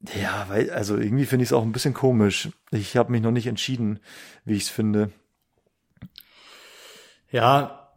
[0.00, 2.50] ja, weil, also irgendwie finde ich es auch ein bisschen komisch.
[2.70, 4.00] Ich habe mich noch nicht entschieden,
[4.44, 5.10] wie ich es finde.
[7.30, 7.90] Ja.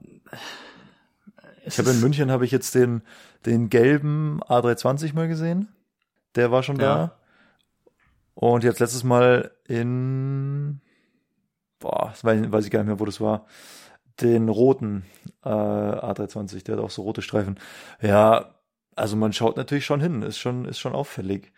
[1.65, 3.03] Ich habe in München habe ich jetzt den,
[3.45, 5.67] den gelben A320 mal gesehen.
[6.35, 6.95] Der war schon Ja.
[6.95, 7.17] da.
[8.33, 10.81] Und jetzt letztes Mal in,
[11.79, 13.45] boah, weiß, weiß ich gar nicht mehr, wo das war.
[14.21, 15.05] Den roten
[15.43, 17.59] äh, A320, der hat auch so rote Streifen.
[18.01, 18.55] Ja,
[18.95, 21.51] also man schaut natürlich schon hin, ist schon, ist schon auffällig.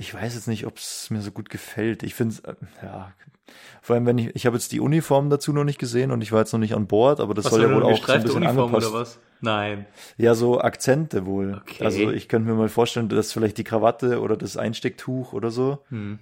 [0.00, 2.02] Ich weiß jetzt nicht, ob es mir so gut gefällt.
[2.02, 3.12] Ich finde äh, ja,
[3.82, 6.30] vor allem wenn ich, ich habe jetzt die Uniform dazu noch nicht gesehen und ich
[6.32, 7.94] war jetzt noch nicht an Bord, aber das Was soll ja wohl auch so ein
[7.96, 8.90] gestreifte bisschen Uniform angepasst.
[8.90, 9.18] oder was?
[9.40, 9.86] Nein.
[10.16, 11.60] Ja, so Akzente wohl.
[11.62, 11.84] Okay.
[11.84, 15.78] Also ich könnte mir mal vorstellen, dass vielleicht die Krawatte oder das Einstecktuch oder so,
[15.88, 16.18] Hm.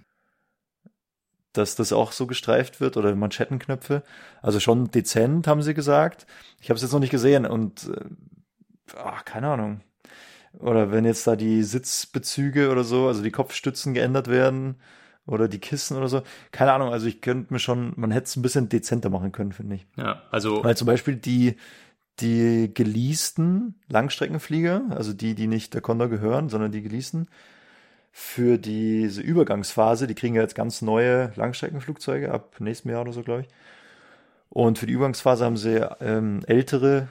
[1.52, 4.02] dass das auch so gestreift wird oder Manschettenknöpfe.
[4.42, 6.26] Also schon dezent, haben sie gesagt.
[6.60, 8.04] Ich habe es jetzt noch nicht gesehen und äh,
[9.02, 9.80] ach, keine Ahnung.
[10.58, 14.76] Oder wenn jetzt da die Sitzbezüge oder so, also die Kopfstützen geändert werden
[15.26, 16.22] oder die Kissen oder so.
[16.50, 19.52] Keine Ahnung, also ich könnte mir schon, man hätte es ein bisschen dezenter machen können,
[19.52, 19.86] finde ich.
[19.96, 21.56] Ja, also Weil zum Beispiel die,
[22.20, 27.28] die geleasten Langstreckenflieger, also die, die nicht der Condor gehören, sondern die geleasten,
[28.18, 33.22] für diese Übergangsphase, die kriegen ja jetzt ganz neue Langstreckenflugzeuge ab nächstem Jahr oder so,
[33.22, 33.48] glaube ich.
[34.48, 37.08] Und für die Übergangsphase haben sie ähm, ältere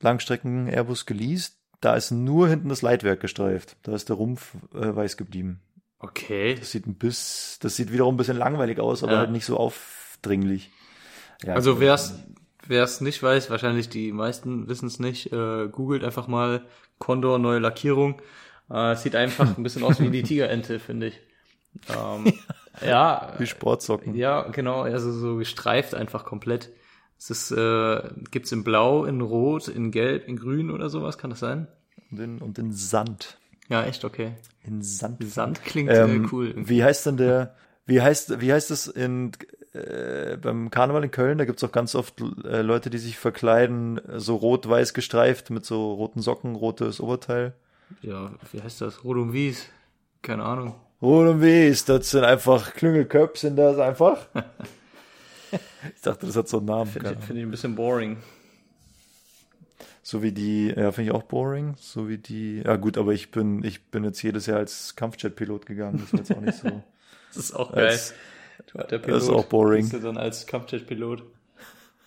[0.00, 1.57] Langstrecken Airbus geleast.
[1.80, 3.76] Da ist nur hinten das Leitwerk gestreift.
[3.84, 5.60] Da ist der Rumpf äh, weiß geblieben.
[6.00, 6.54] okay.
[6.56, 9.18] Das sieht ein bisschen, das sieht wiederum ein bisschen langweilig aus, aber Ja.
[9.20, 10.70] halt nicht so aufdringlich.
[11.44, 12.14] Ja, Also wer's
[12.66, 16.66] wer's nicht weiß, wahrscheinlich die meisten wissen es nicht, äh, googelt einfach mal
[16.98, 18.20] Condor neue Lackierung.
[18.70, 21.20] Äh, es sieht einfach ein bisschen aus wie die Tigerente, finde ich.
[21.88, 22.32] Ähm,
[22.84, 24.14] ja, wie Sportsocken.
[24.16, 26.70] ja, genau, also so gestreift einfach komplett.
[27.18, 28.00] Es ist, äh,
[28.30, 31.66] gibt's in Blau, in Rot, in Gelb, in Grün oder sowas, kann das sein?
[32.10, 33.38] Und in, und in Sand.
[33.68, 34.32] Ja, echt, okay.
[34.64, 35.22] In Sand.
[35.24, 36.46] Sand klingt Ähm, äh, cool.
[36.48, 36.68] irgendwie.
[36.76, 37.54] Wie heißt denn der,
[37.86, 39.32] wie heißt, wie heißt es in,
[39.72, 41.38] äh, beim Karneval in Köln?
[41.38, 45.64] Da gibt's auch ganz oft äh, Leute, die sich verkleiden, äh, so rot-weiß gestreift mit
[45.66, 47.52] so roten Socken, rotes Oberteil.
[48.00, 49.02] Ja, wie heißt das?
[49.04, 49.66] Rot und Wies?
[50.22, 50.74] Keine Ahnung.
[51.02, 54.18] Rot und weiß, das sind einfach Klüngelköpfe, sind das einfach.
[55.94, 56.90] ich dachte, das hat so einen Namen.
[56.90, 58.18] Finde ich, find ich ein bisschen boring.
[60.02, 61.74] So wie die, ja, finde ich auch boring.
[61.78, 65.66] So wie die, ja gut, aber ich bin, ich bin jetzt jedes Jahr als Kampfjet-Pilot
[65.66, 65.98] gegangen.
[65.98, 66.68] Das ist jetzt auch nicht so.
[67.28, 67.86] Das ist auch geil.
[67.88, 68.14] Das-
[68.66, 69.82] Du, der das ist auch boring.
[69.82, 71.22] Bist du dann als Kampfjet-Pilot.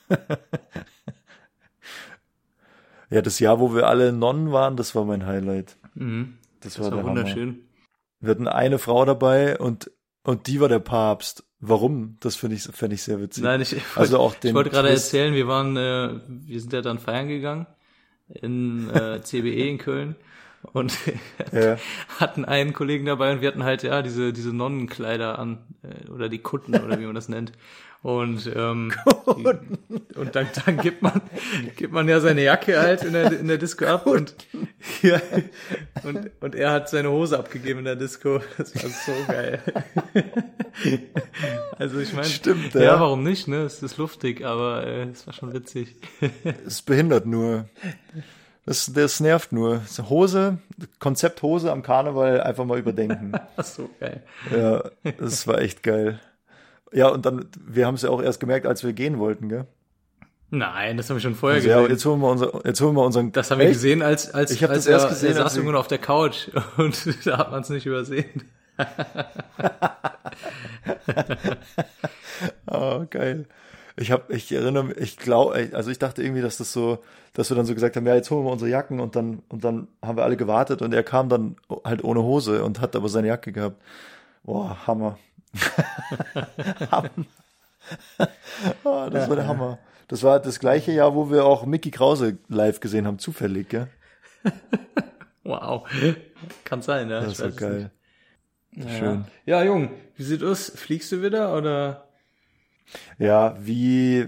[3.10, 5.77] Ja, das Jahr, wo wir alle Nonnen waren, das war mein Highlight.
[5.95, 6.38] Mhm.
[6.62, 7.10] Das, Das war, war der Hammer.
[7.21, 7.67] wunderschön.
[8.19, 9.91] Wir hatten eine Frau dabei und,
[10.23, 11.43] und die war der Papst.
[11.62, 12.17] Warum?
[12.19, 13.43] Das finde ich, fände ich sehr witzig.
[13.43, 15.06] Nein, ich, Also auch den ich wollte gerade Twist.
[15.13, 17.67] erzählen, wir waren, äh, wir sind ja dann feiern gegangen
[18.30, 20.15] in äh, CBE in Köln
[20.74, 20.97] und
[21.52, 21.78] Ja.
[22.19, 26.30] hatten einen Kollegen dabei und wir hatten halt ja diese diese Nonnenkleider an äh, oder
[26.30, 27.52] die Kutten oder wie man das nennt
[28.04, 28.93] und ähm,
[29.38, 31.21] die, und dann, dann gibt man
[31.76, 34.34] gibt man ja seine Jacke halt in der in der Disco ab und
[35.02, 35.21] ja,
[36.04, 39.62] und und er hat seine Hose abgegeben in der Disco das war so geil
[41.78, 42.82] also ich meine Stimmt, ja.
[42.82, 43.00] ja.
[43.00, 45.95] warum nicht ne es ist luftig aber äh, es war schon witzig
[46.65, 47.69] Es behindert nur.
[48.72, 49.82] Das, das nervt nur.
[50.08, 50.60] Hose,
[51.00, 53.34] Konzept Hose am Karneval einfach mal überdenken.
[53.58, 54.82] Ach so geil ja,
[55.20, 56.22] das war echt geil.
[56.94, 59.68] Ja, und dann, wir haben es ja auch erst gemerkt, als wir gehen wollten, gell?
[60.52, 62.96] nein das haben wir schon vorher Also, ja, gesehen jetzt holen wir unser, jetzt holen
[62.96, 63.34] wir unseren.
[63.34, 63.74] Das haben wir Echt?
[63.74, 65.98] gesehen, als, als, Ich hab als das erst er, gesehen, er saß irgendwann auf der
[65.98, 68.50] Couch und da hat man es nicht übersehen.
[72.68, 73.48] Oh, geil.
[73.97, 76.99] Ich habe, ich erinnere mich, ich glaube, also ich dachte irgendwie, dass das so,
[77.34, 79.63] dass wir dann so gesagt haben, ja, jetzt holen wir unsere Jacken und dann, und
[79.63, 83.10] dann haben wir alle gewartet und er kam dann halt ohne Hose und hat aber
[83.10, 83.82] seine Jacke gehabt.
[84.43, 85.17] Boah, Hammer.
[86.91, 87.10] Hammer.
[88.84, 89.80] oh, das war der Hammer.
[90.08, 93.88] Das war das gleiche Jahr, wo wir auch Mickey Krause live gesehen haben, zufällig, gell?
[95.43, 95.89] Wow.
[96.63, 97.21] Kann sein, ja.
[97.21, 97.91] Das war es geil.
[98.75, 99.25] Schön.
[99.45, 99.63] Ja.
[99.63, 100.71] Jung, wie sieht aus?
[100.75, 102.08] Fliegst du wieder oder
[103.19, 104.27] Ja, wie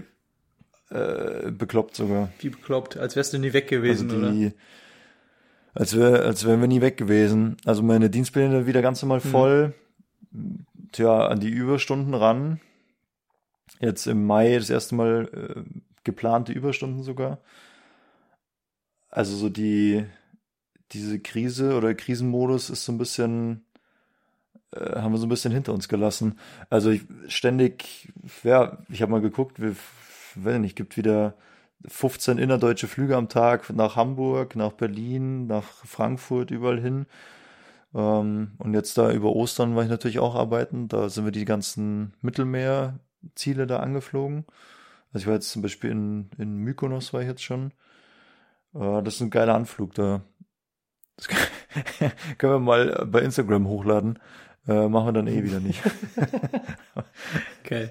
[0.90, 2.30] äh, bekloppt sogar.
[2.38, 2.96] wie bekloppt?
[2.96, 4.30] Als wärst du nie weg Also gewesen, oder?
[4.32, 4.52] die,
[5.74, 7.56] als wär, als wären wir nie weg gewesen.
[7.64, 9.74] Also meine Dienstpläne wieder ganz normal voll.
[10.92, 12.60] Tja, an die Überstunden ran.
[13.80, 15.62] Jetzt im Mai das erste Mal äh,
[16.04, 17.38] geplante Überstunden sogar.
[19.10, 20.04] Also so die,
[20.92, 23.63] diese Krise oder Krisenmodus ist so ein bisschen,
[24.74, 26.38] äh, haben wir so ein bisschen hinter uns gelassen.
[26.70, 29.76] Also ich ständig, ja, ich habe mal geguckt, wir,
[30.36, 31.34] weiß nicht, gibt wieder
[31.86, 37.06] 15 innerdeutsche Flüge am Tag nach Hamburg, nach Berlin, nach Frankfurt, überall hin.
[37.94, 40.88] Ähm, und jetzt da über Ostern war ich natürlich auch arbeiten.
[40.88, 44.44] Da sind wir die ganzen Mittelmeerziele da angeflogen.
[45.12, 47.72] Also ich war jetzt zum Beispiel in, in Mykonos war ich jetzt schon.
[48.74, 50.22] Äh, das ist ein geiler Anflug da.
[51.16, 51.28] Das
[52.38, 54.18] können wir mal bei Instagram hochladen.
[54.66, 55.82] Äh, machen wir dann eh wieder nicht.
[57.64, 57.88] Okay.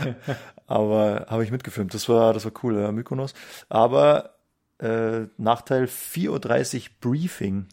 [0.66, 1.92] Aber habe ich mitgefilmt.
[1.92, 3.34] Das war, das war cool, ja, Mykonos.
[3.68, 4.36] Aber
[4.78, 6.28] äh, Nachteil 4.30
[6.78, 7.66] Uhr Briefing.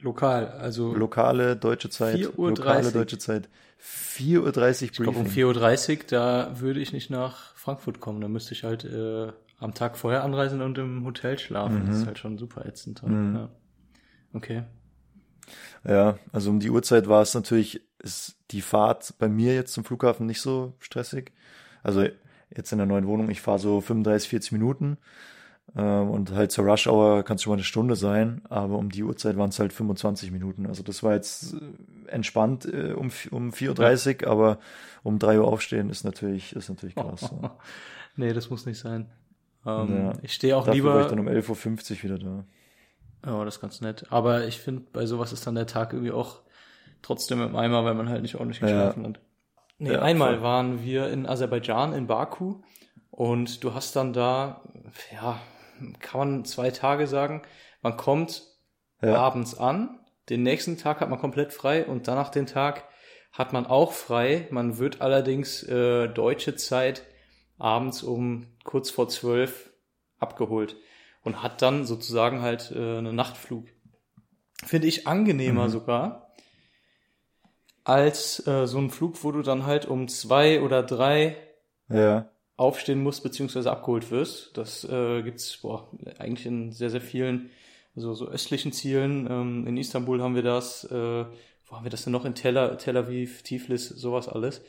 [0.00, 2.16] Lokal, also Lokale deutsche Zeit.
[2.16, 2.50] 4.30 Uhr.
[2.50, 3.48] Lokale deutsche Zeit.
[3.82, 5.44] 4.30 Uhr ich glaube um Briefing.
[5.46, 8.20] 4.30 Uhr, da würde ich nicht nach Frankfurt kommen.
[8.20, 11.86] Da müsste ich halt äh, am Tag vorher anreisen und im Hotel schlafen.
[11.86, 13.02] Das ist halt schon super ätzend.
[13.04, 13.48] Ja.
[14.32, 14.62] Okay.
[15.86, 19.84] Ja, also um die Uhrzeit war es natürlich, ist die Fahrt bei mir jetzt zum
[19.84, 21.32] Flughafen nicht so stressig.
[21.82, 22.06] Also
[22.54, 24.98] jetzt in der neuen Wohnung, ich fahre so 35, 40 Minuten.
[25.76, 28.90] Ähm, und halt zur Rush Hour kann es schon mal eine Stunde sein, aber um
[28.90, 30.66] die Uhrzeit waren es halt 25 Minuten.
[30.66, 34.58] Also das war jetzt äh, entspannt äh, um, um 4.30 Uhr, aber
[35.02, 37.30] um 3 Uhr aufstehen ist natürlich, ist natürlich krass.
[37.42, 37.56] ja.
[38.16, 39.06] Nee, das muss nicht sein.
[39.64, 40.12] Ähm, Ja.
[40.22, 41.16] Ich stehe auch Dafür war ich lieber.
[41.16, 42.44] dann um 11.50 Uhr wieder da.
[43.24, 44.06] Ja, das ist ganz nett.
[44.10, 46.40] Aber ich finde, bei sowas ist dann der Tag irgendwie auch
[47.02, 49.20] trotzdem im Eimer, weil man halt nicht ordentlich geschlafen hat.
[49.78, 50.42] Nee, Ja, einmal voll.
[50.42, 52.60] waren wir in Aserbaidschan, in Baku.
[53.10, 54.62] Und du hast dann da,
[55.12, 55.40] ja,
[56.00, 57.42] kann man zwei Tage sagen,
[57.82, 58.42] man kommt
[59.02, 59.14] Ja.
[59.16, 62.84] abends an, den nächsten Tag hat man komplett frei und danach den Tag
[63.32, 64.46] hat man auch frei.
[64.50, 67.02] Man wird allerdings äh, deutsche Zeit
[67.58, 69.70] abends um kurz vor zwölf
[70.18, 70.76] abgeholt
[71.22, 73.66] und hat dann sozusagen halt äh, einen Nachtflug.
[74.64, 76.32] Finde ich angenehmer sogar
[77.84, 81.36] als äh, so ein Flug, wo du dann halt um zwei oder drei
[81.88, 82.28] Ja.
[82.56, 84.56] aufstehen musst beziehungsweise abgeholt wirst.
[84.58, 87.50] Das äh, gibt's boah, eigentlich in sehr, sehr vielen
[87.94, 89.26] so, so östlichen Zielen.
[89.30, 91.24] Ähm, in Istanbul haben wir das, äh,
[91.66, 92.24] wo haben wir das denn noch?
[92.24, 94.60] In Tel, Tel Aviv, Tiflis, sowas alles.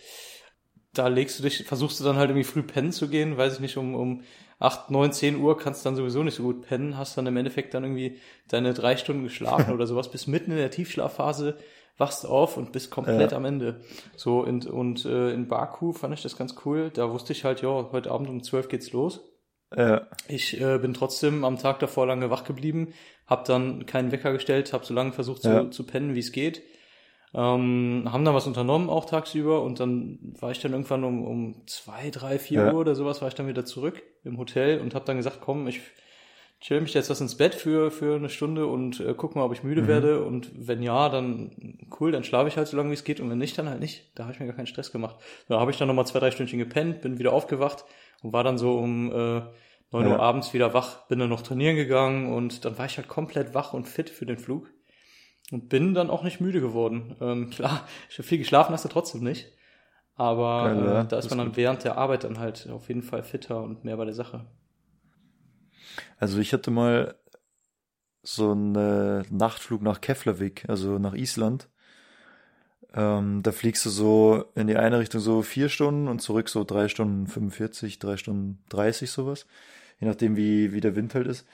[0.93, 3.59] Da legst du dich, versuchst du dann halt irgendwie früh pennen zu gehen, weiß ich
[3.59, 4.21] nicht, um, um
[4.59, 7.73] 8, 9, 10 Uhr kannst dann sowieso nicht so gut pennen, hast dann im Endeffekt
[7.73, 11.57] dann irgendwie deine drei Stunden geschlafen oder sowas, bist mitten in der Tiefschlafphase,
[11.97, 13.37] wachst auf und bist komplett Ja.
[13.37, 13.81] am Ende.
[14.15, 16.89] So, und, und äh, in Baku fand ich das ganz cool.
[16.93, 19.21] Da wusste ich halt, ja, heute Abend um 12 geht's los.
[19.75, 20.07] Ja.
[20.27, 22.93] Ich äh, bin trotzdem am Tag davor lange wach geblieben,
[23.27, 25.69] habe dann keinen Wecker gestellt, habe so lange versucht zu, Ja.
[25.71, 26.63] zu pennen, wie es geht.
[27.33, 31.67] Ähm, haben dann was unternommen, auch tagsüber, und dann war ich dann irgendwann um, um
[31.67, 32.73] zwei, drei, vier Ja.
[32.73, 35.67] Uhr oder sowas, war ich dann wieder zurück im Hotel und habe dann gesagt, komm,
[35.67, 35.81] ich
[36.59, 39.53] chill mich jetzt was ins Bett für, für eine Stunde und äh, guck mal, ob
[39.53, 40.25] ich müde werde.
[40.25, 43.21] Und wenn ja, dann cool, dann schlafe ich halt so lange, wie es geht.
[43.21, 44.11] Und wenn nicht, dann halt nicht.
[44.15, 45.15] Da habe ich mir gar keinen Stress gemacht.
[45.47, 47.85] Da habe ich dann nochmal zwei, drei Stündchen gepennt, bin wieder aufgewacht
[48.23, 49.41] und war dann so um äh,
[49.91, 50.19] 9 Uhr Ja.
[50.19, 53.73] abends wieder wach, bin dann noch trainieren gegangen und dann war ich halt komplett wach
[53.73, 54.69] und fit für den Flug.
[55.51, 57.15] Und bin dann auch nicht müde geworden.
[57.21, 59.51] Ähm, klar, viel geschlafen hast du trotzdem nicht.
[60.15, 61.03] Aber Geil, ja.
[61.05, 61.57] äh, da ist man dann gut.
[61.57, 64.45] während der Arbeit dann halt auf jeden Fall fitter und mehr bei der Sache.
[66.17, 67.15] Also ich hatte mal
[68.23, 71.69] so einen Nachtflug nach Keflavik, also nach Island.
[72.93, 76.63] Ähm, da fliegst du so in die eine Richtung so vier Stunden und zurück so
[76.63, 79.45] drei Stunden 45, drei Stunden 30 sowas.
[79.99, 81.45] Je nachdem, wie, wie der Wind halt ist.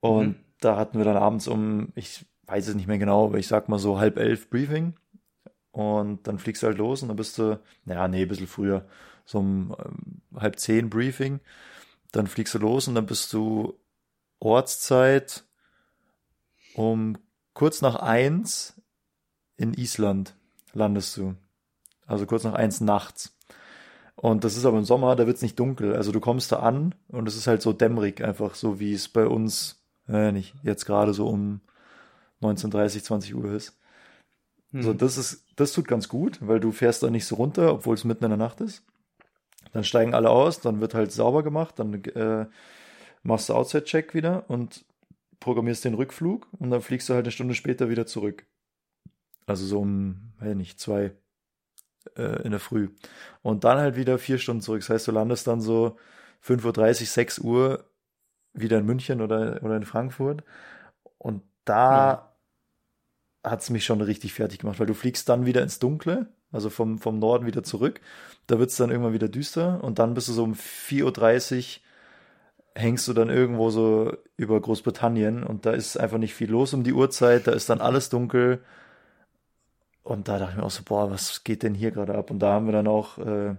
[0.00, 0.36] Und Mhm.
[0.60, 3.70] da hatten wir dann abends um, ich weiß es nicht mehr genau, aber ich sag
[3.70, 4.94] mal so halb elf Briefing.
[5.70, 8.86] Und dann fliegst du halt los und dann bist du, naja, nee, ein bisschen früher,
[9.24, 11.40] so um ähm, halb zehn Briefing.
[12.12, 13.78] Dann fliegst du los und dann bist du
[14.38, 15.44] Ortszeit
[16.74, 17.16] um
[17.54, 18.74] kurz nach eins
[19.56, 20.34] in Island
[20.74, 21.34] landest du.
[22.06, 23.34] Also kurz nach eins nachts.
[24.14, 25.96] Und das ist aber im Sommer, da wird's nicht dunkel.
[25.96, 29.08] Also du kommst da an und es ist halt so dämmerig, einfach so wie es
[29.08, 31.62] bei uns, äh, nicht, jetzt gerade so um
[32.42, 33.78] 19.30, 20 Uhr ist.
[34.72, 34.82] Hm.
[34.82, 37.94] So, das ist, das tut ganz gut, weil du fährst da nicht so runter, obwohl
[37.94, 38.84] es mitten in der Nacht ist.
[39.72, 42.46] Dann steigen alle aus, dann wird halt sauber gemacht, dann äh,
[43.22, 44.84] machst du Outside-Check wieder und
[45.40, 48.46] programmierst den Rückflug und dann fliegst du halt eine Stunde später wieder zurück.
[49.46, 51.12] Also so um, weiß nicht, zwei
[52.16, 52.90] äh, in der Früh.
[53.42, 54.80] Und dann halt wieder vier Stunden zurück.
[54.80, 55.96] Das heißt, du landest dann so
[56.44, 57.84] 5.30 Uhr, 6 Uhr
[58.52, 60.44] wieder in München oder, oder in Frankfurt.
[61.18, 62.31] Und da
[63.44, 66.98] hat's mich schon richtig fertig gemacht, weil du fliegst dann wieder ins Dunkle, also vom,
[66.98, 68.00] vom Norden wieder zurück.
[68.46, 71.82] Da wird's dann irgendwann wieder düster und dann bist du so um 4.30 Uhr
[72.74, 76.84] hängst du dann irgendwo so über Großbritannien und da ist einfach nicht viel los um
[76.84, 78.62] die Uhrzeit, da ist dann alles dunkel.
[80.04, 82.30] Und da dachte ich mir auch so, boah, was geht denn hier gerade ab?
[82.30, 83.56] Und da haben wir dann auch, äh,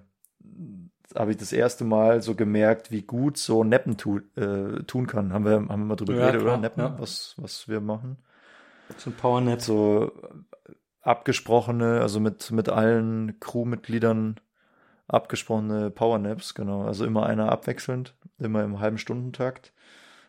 [1.16, 5.32] habe ich das erste Mal so gemerkt, wie gut so Neppen tu, äh, tun kann.
[5.34, 6.58] Haben wir, haben wir mal drüber Ja, geredet, klar, oder?
[6.58, 7.00] Neppen, ja.
[7.00, 8.18] was, was wir machen.
[8.98, 9.62] So ein Powernap.
[9.62, 10.12] So
[11.02, 14.40] abgesprochene, also mit, mit allen Crewmitgliedern
[15.08, 16.84] abgesprochene Powernaps, genau.
[16.84, 19.74] Also immer einer abwechselnd, immer im halben Stundentakt.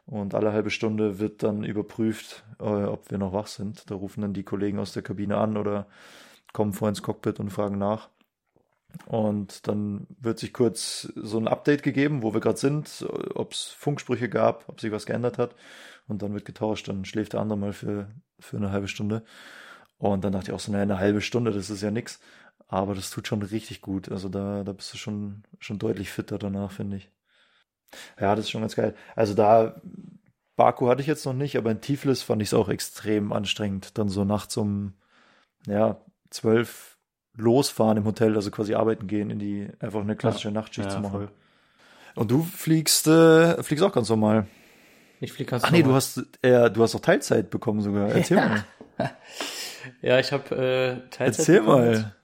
[0.07, 3.90] Und alle halbe Stunde wird dann überprüft, äh, ob wir noch wach sind.
[3.90, 5.87] Da rufen dann die Kollegen aus der Kabine an oder
[6.53, 8.11] kommen vor ins Cockpit und fragen nach.
[9.07, 13.75] Und dann wird sich kurz so ein Update gegeben, wo wir gerade sind, ob es
[13.79, 15.55] Funksprüche gab, ob sich was geändert hat.
[16.07, 19.25] Und dann wird getauscht, dann schläft der andere mal für, für eine halbe Stunde.
[19.97, 22.21] Und dann dachte ich auch so, naja, eine halbe Stunde, das ist ja nix.
[22.67, 24.11] Aber das tut schon richtig gut.
[24.11, 27.11] Also da, da bist du schon, schon deutlich fitter danach, finde ich.
[28.21, 28.95] Ja, das ist schon ganz geil.
[29.14, 29.81] Also da,
[30.57, 33.99] Baku hatte ich jetzt noch nicht, aber in Tiflis fand ich es auch extrem anstrengend.
[33.99, 34.95] Dann so nachts um,
[35.67, 36.99] ja, zwölf
[37.37, 41.01] losfahren im Hotel, also quasi arbeiten gehen, in die, einfach eine klassische Nachtschicht Ja, zu
[41.01, 41.11] machen.
[41.12, 41.31] voll.
[42.14, 44.47] Und du fliegst, äh, fliegst auch ganz normal.
[45.20, 48.09] Ich fliege ganz Ach nee, du hast, äh, du hast auch Teilzeit bekommen sogar.
[48.11, 48.64] Erzähl mal.
[50.00, 51.38] Ja, ich habe äh, Teilzeit.
[51.40, 51.92] Erzähl bekommen.
[51.92, 52.14] mal.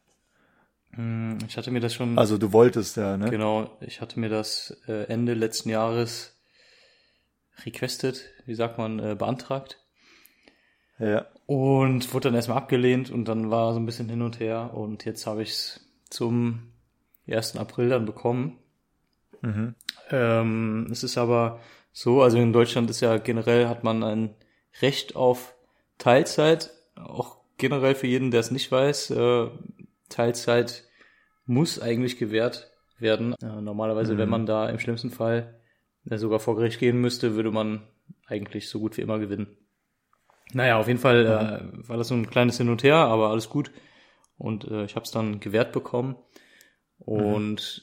[0.95, 2.19] Hm, Ich hatte mir das schon.
[2.19, 3.29] Also du wolltest ja, ne?
[3.29, 6.41] Genau, ich hatte mir das äh, Ende letzten Jahres
[7.67, 9.79] requested, wie sagt man, äh, beantragt.
[10.99, 11.27] Ja.
[11.47, 15.05] Und wurde dann erstmal abgelehnt und dann war so ein bisschen hin und her und
[15.05, 16.73] jetzt habe ich es zum
[17.29, 17.57] 1.
[17.57, 18.59] April dann bekommen.
[19.43, 19.75] Mhm.
[20.11, 21.61] Ähm, es ist aber
[21.93, 24.35] so, also in Deutschland ist ja generell hat man ein
[24.81, 25.55] Recht auf
[25.99, 29.11] Teilzeit, auch generell für jeden, der es nicht weiß.
[29.11, 29.49] Äh,
[30.09, 30.85] Teilzeit
[31.47, 33.35] muss eigentlich gewährt werden.
[33.43, 34.19] Äh, normalerweise, Mhm.
[34.19, 35.61] wenn man da im schlimmsten Fall
[36.09, 37.83] äh, sogar vor Gericht gehen müsste, würde man
[38.27, 39.57] eigentlich so gut wie immer gewinnen.
[40.53, 43.49] Naja, auf jeden Fall äh, war das so ein kleines Hin und Her, aber alles
[43.49, 43.71] gut.
[44.39, 46.17] Und äh, ich habe es dann gewährt bekommen
[46.99, 47.83] und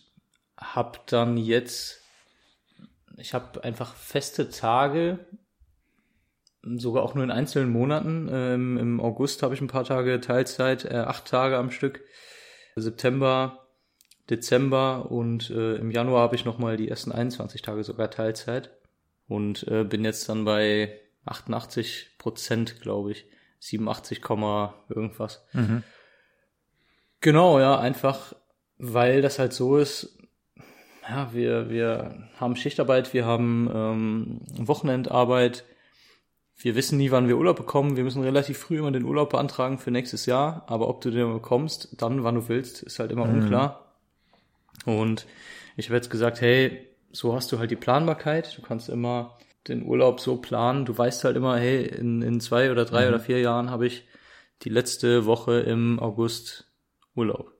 [0.57, 2.01] habe dann jetzt,
[3.17, 5.19] ich habe einfach feste Tage,
[6.63, 8.29] sogar auch nur in einzelnen Monaten.
[8.31, 12.03] Ähm, Im August habe ich ein paar Tage Teilzeit, äh, acht Tage am Stück.
[12.75, 13.67] September,
[14.29, 18.71] Dezember und äh, im Januar habe ich nochmal die ersten 21 Tage sogar Teilzeit
[19.27, 23.25] und äh, bin jetzt dann bei 88 Prozent, glaube ich.
[23.59, 25.43] 87, Komma irgendwas.
[25.53, 25.83] Mhm.
[27.21, 28.35] Genau, ja, einfach,
[28.77, 30.16] weil das halt so ist,
[31.09, 35.63] ja, wir, wir haben Schichtarbeit, wir haben ähm, Wochenendarbeit,
[36.59, 39.77] wir wissen nie, wann wir Urlaub bekommen, wir müssen relativ früh immer den Urlaub beantragen
[39.77, 43.23] für nächstes Jahr, aber ob du den bekommst, dann, wann du willst, ist halt immer
[43.23, 43.93] unklar.
[44.85, 45.27] Und
[45.75, 49.83] ich habe jetzt gesagt, hey, so hast du halt die Planbarkeit, du kannst immer den
[49.85, 53.39] Urlaub so planen, du weißt halt immer, hey, in, in zwei oder drei oder vier
[53.39, 54.07] Jahren habe ich
[54.63, 56.71] die letzte Woche im August
[57.15, 57.53] Urlaub.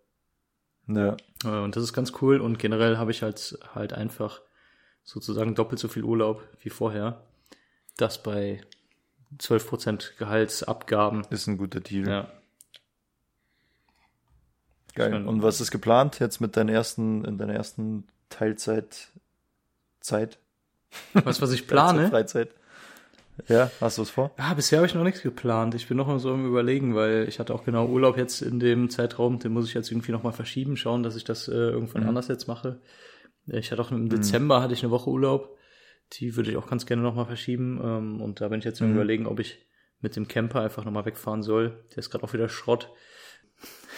[0.88, 1.17] Ja.
[1.43, 4.41] Äh, Und das ist ganz cool und generell habe ich halt, halt einfach
[5.04, 7.21] sozusagen doppelt so viel Urlaub wie vorher.
[7.97, 8.62] Das bei
[9.39, 11.26] 12% Gehaltsabgaben.
[11.30, 12.08] Ist ein guter Deal.
[12.08, 12.32] Ja.
[14.95, 15.12] Geil.
[15.12, 15.28] Schön.
[15.28, 19.10] Und was ist geplant jetzt mit deiner ersten, in deiner ersten Teilzeit
[20.00, 20.39] Zeit?
[21.13, 22.08] Was, was ich plane?
[22.10, 22.50] Freizeit.
[23.47, 24.32] Ja, hast du was vor?
[24.38, 25.76] Ja, bisher habe ich noch nichts geplant.
[25.76, 28.60] Ich bin noch mal so im Überlegen, weil ich hatte auch genau Urlaub jetzt in
[28.60, 31.52] dem Zeitraum, den muss ich jetzt irgendwie noch mal verschieben, schauen, dass ich das äh,
[31.54, 32.10] irgendwann Mhm.
[32.10, 32.82] anders jetzt mache.
[33.45, 35.56] Ich hatte auch im Dezember hatte ich eine Woche Urlaub.
[36.13, 37.79] Die würde ich auch ganz gerne noch mal verschieben.
[37.83, 38.96] Ähm, und da bin ich jetzt im Mhm.
[38.96, 39.65] Überlegen, ob ich
[40.02, 41.83] mit dem Camper einfach noch mal wegfahren soll.
[41.92, 42.90] Der ist gerade auch wieder Schrott.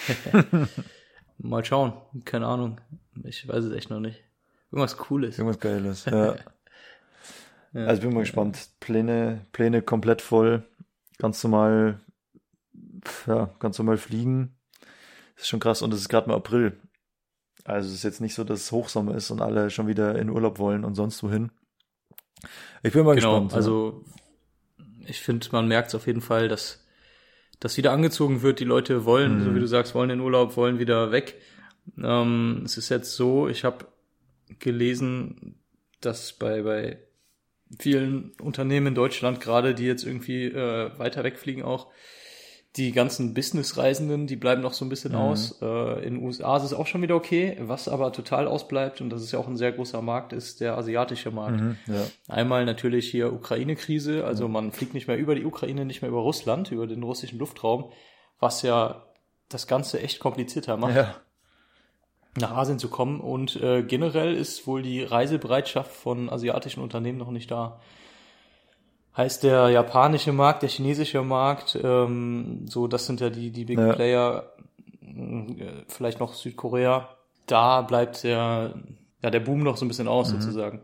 [1.38, 1.94] mal schauen.
[2.26, 2.80] Keine Ahnung.
[3.24, 4.24] Ich weiß es echt noch nicht.
[4.72, 5.38] Irgendwas Cooles.
[5.38, 6.06] Irgendwas Geiles.
[6.12, 6.36] Ja.
[7.74, 7.86] Ja.
[7.86, 8.70] Also bin mal gespannt.
[8.80, 10.64] Pläne, Pläne komplett voll.
[11.18, 12.00] Ganz normal,
[13.28, 14.56] ja, ganz normal fliegen.
[15.38, 15.82] ist schon krass.
[15.82, 16.78] Und es ist gerade mal April.
[17.66, 20.30] Also es ist jetzt nicht so, dass es Hochsommer ist und alle schon wieder in
[20.30, 21.52] Urlaub wollen und sonst wohin.
[22.84, 23.52] Ich bin mal Genau, gespannt.
[23.52, 23.58] ja.
[23.58, 24.04] also
[25.06, 26.86] ich finde, man merkt es auf jeden Fall, dass
[27.60, 28.60] das wieder angezogen wird.
[28.60, 29.44] Die Leute wollen, Mhm.
[29.44, 31.36] so wie du sagst, wollen in Urlaub, wollen wieder weg.
[32.02, 33.86] Ähm, es ist jetzt so, ich habe
[34.60, 35.60] gelesen,
[36.02, 37.00] dass bei, bei
[37.78, 41.88] vielen Unternehmen in Deutschland, gerade die jetzt irgendwie äh, weiter wegfliegen auch,
[42.76, 45.60] die ganzen Businessreisenden, die bleiben noch so ein bisschen aus.
[45.62, 47.58] Äh, in den USA ist es auch schon wieder okay.
[47.60, 50.78] Was aber total ausbleibt, und das ist ja auch ein sehr großer Markt, ist der
[50.78, 51.60] asiatische Markt.
[51.60, 52.06] Mhm, ja.
[52.28, 56.22] Einmal natürlich hier Ukraine-Krise, also man fliegt nicht mehr über die Ukraine, nicht mehr über
[56.22, 57.92] Russland, über den russischen Luftraum,
[58.40, 59.04] was ja
[59.50, 61.16] das Ganze echt komplizierter macht ja.
[62.38, 63.20] Nach Asien zu kommen.
[63.20, 67.80] Und äh, generell ist wohl die Reisebereitschaft von asiatischen Unternehmen noch nicht da.
[69.18, 73.80] Heißt der japanische Markt, der chinesische Markt, ähm, so das sind ja die, die Big
[73.80, 73.94] Ja.
[73.94, 74.54] Player,
[75.02, 77.10] äh, vielleicht noch Südkorea.
[77.46, 78.76] Da bleibt der,
[79.22, 80.82] ja, der Boom noch so ein bisschen aus sozusagen.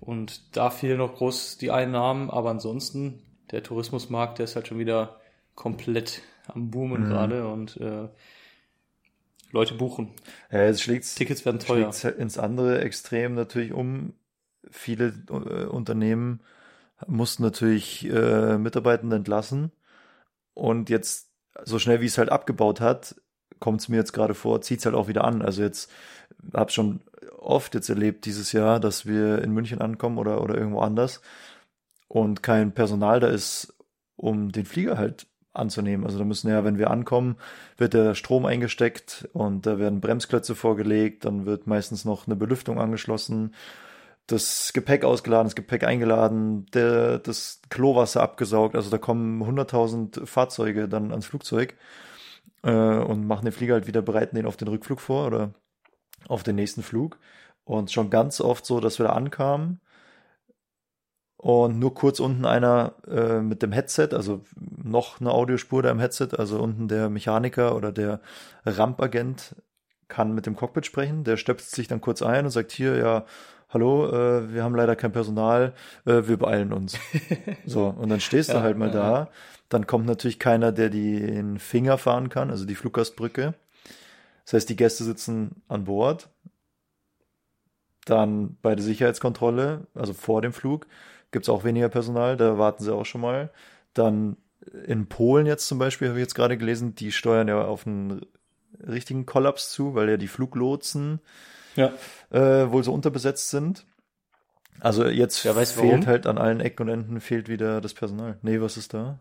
[0.00, 4.78] Und da fehlen noch groß die Einnahmen, aber ansonsten, der Tourismusmarkt, der ist halt schon
[4.78, 5.20] wieder
[5.54, 8.08] komplett am Boomen gerade und äh,
[9.50, 10.10] Leute buchen.
[10.50, 11.90] Ja, jetzt schlägt's, Tickets werden teuer.
[12.18, 14.14] ins andere Extrem natürlich um.
[14.70, 16.40] Viele äh, Unternehmen
[17.06, 19.70] mussten natürlich äh, Mitarbeitende entlassen.
[20.54, 21.30] Und jetzt,
[21.64, 23.14] so schnell wie es halt abgebaut hat,
[23.60, 25.42] kommt es mir jetzt gerade vor, zieht es halt auch wieder an.
[25.42, 25.90] Also jetzt
[26.52, 27.00] habe schon
[27.38, 31.20] oft jetzt erlebt dieses Jahr, dass wir in München ankommen oder, oder irgendwo anders
[32.08, 33.74] und kein Personal da ist,
[34.16, 35.26] um den Flieger halt
[35.56, 36.06] anzunehmen.
[36.06, 37.36] Also da müssen ja, wenn wir ankommen,
[37.76, 42.80] wird der Strom eingesteckt und da werden Bremsklötze vorgelegt, dann wird meistens noch eine Belüftung
[42.80, 43.54] angeschlossen,
[44.26, 48.74] das Gepäck ausgeladen, das Gepäck eingeladen, der, das Klowasser abgesaugt.
[48.74, 51.74] Also da kommen 100.000 Fahrzeuge dann ans Flugzeug
[52.62, 55.54] äh, und machen den Flieger halt wieder, bereiten den auf den Rückflug vor oder
[56.28, 57.18] auf den nächsten Flug.
[57.64, 59.80] Und schon ganz oft so, dass wir da ankamen
[61.36, 64.42] und nur kurz unten einer äh, mit dem Headset, also
[64.82, 68.20] noch eine Audiospur da im Headset, also unten der Mechaniker oder der
[68.64, 69.54] Rampagent
[70.08, 73.26] kann mit dem Cockpit sprechen, der stöpselt sich dann kurz ein und sagt hier, ja,
[73.68, 75.74] hallo, äh, wir haben leider kein Personal,
[76.06, 76.98] äh, wir beeilen uns.
[77.66, 79.30] so, und dann stehst du Ja, halt mal ja, da,
[79.68, 83.54] dann kommt natürlich keiner, der den Finger fahren kann, also die Fluggastbrücke.
[84.44, 86.30] Das heißt, die Gäste sitzen an Bord,
[88.04, 90.86] dann bei der Sicherheitskontrolle, also vor dem Flug,
[91.36, 93.50] gibt's auch weniger Personal, da warten sie auch schon mal.
[93.92, 94.38] Dann
[94.86, 98.24] in Polen jetzt zum Beispiel, habe ich jetzt gerade gelesen, die steuern ja auf einen
[98.86, 101.20] richtigen Kollaps zu, weil ja die Fluglotsen
[101.76, 101.92] Ja.
[102.30, 103.84] äh, wohl so unterbesetzt sind.
[104.80, 106.06] Also jetzt Wer weiß fehlt warum?
[106.06, 108.38] halt an allen Ecken und Enden fehlt wieder das Personal.
[108.42, 109.18] Nee, was ist da?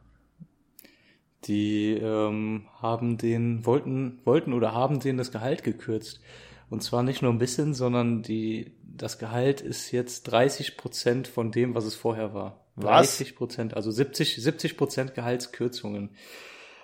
[1.45, 6.22] Die ähm, haben den, wollten, wollten oder haben denen das Gehalt gekürzt.
[6.70, 11.51] Und zwar nicht nur ein bisschen, sondern die, das Gehalt ist jetzt 30 Prozent von
[11.51, 12.66] dem, was es vorher war.
[12.76, 13.18] Was?
[13.18, 16.09] 30 Prozent, also 70, 70 Prozent Gehaltskürzungen.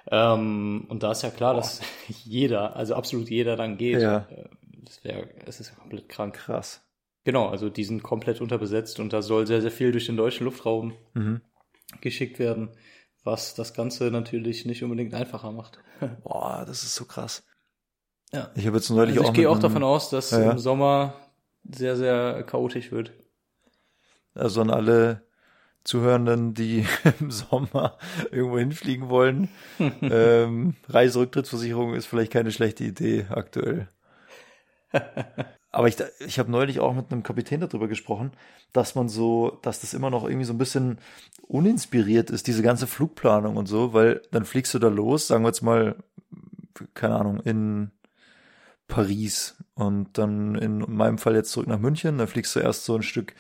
[0.10, 4.02] Ähm, und da ist ja klar, dass jeder, also absolut jeder dann geht.
[4.02, 4.28] Ja.
[4.30, 4.50] Äh,
[4.84, 6.36] Das wäre, es ist ja komplett krank.
[6.36, 6.82] Krass.
[7.24, 10.46] Genau, also die sind komplett unterbesetzt und da soll sehr, sehr viel durch den deutschen
[10.46, 11.42] Luftraum Mhm.
[12.02, 12.70] geschickt werden,
[13.24, 15.80] was das Ganze natürlich nicht unbedingt einfacher macht.
[16.24, 17.44] Boah, das ist so krass.
[18.34, 18.50] Ja.
[18.56, 20.52] Ich habe jetzt neulich Also ich auch gehe mit auch davon aus, dass Ja, ja.
[20.52, 21.14] im Sommer
[21.70, 23.12] sehr, sehr chaotisch wird.
[24.34, 25.24] Also an alle
[25.84, 26.86] Zuhörenden, die
[27.20, 27.98] im Sommer
[28.32, 29.50] irgendwo hinfliegen wollen.
[29.80, 33.90] ähm, Reiserücktrittsversicherung ist vielleicht keine schlechte Idee aktuell.
[35.72, 38.32] Aber ich, ich habe neulich auch mit einem Kapitän darüber gesprochen,
[38.74, 41.00] dass man so, dass das immer noch irgendwie so ein bisschen
[41.48, 45.50] uninspiriert ist, diese ganze Flugplanung und so, weil dann fliegst du da los, sagen wir
[45.50, 45.96] jetzt mal,
[46.94, 47.92] keine Ahnung, in
[48.92, 49.56] Paris.
[49.74, 53.02] Und dann in meinem Fall jetzt zurück nach München, dann fliegst du erst so ein
[53.02, 53.34] Stück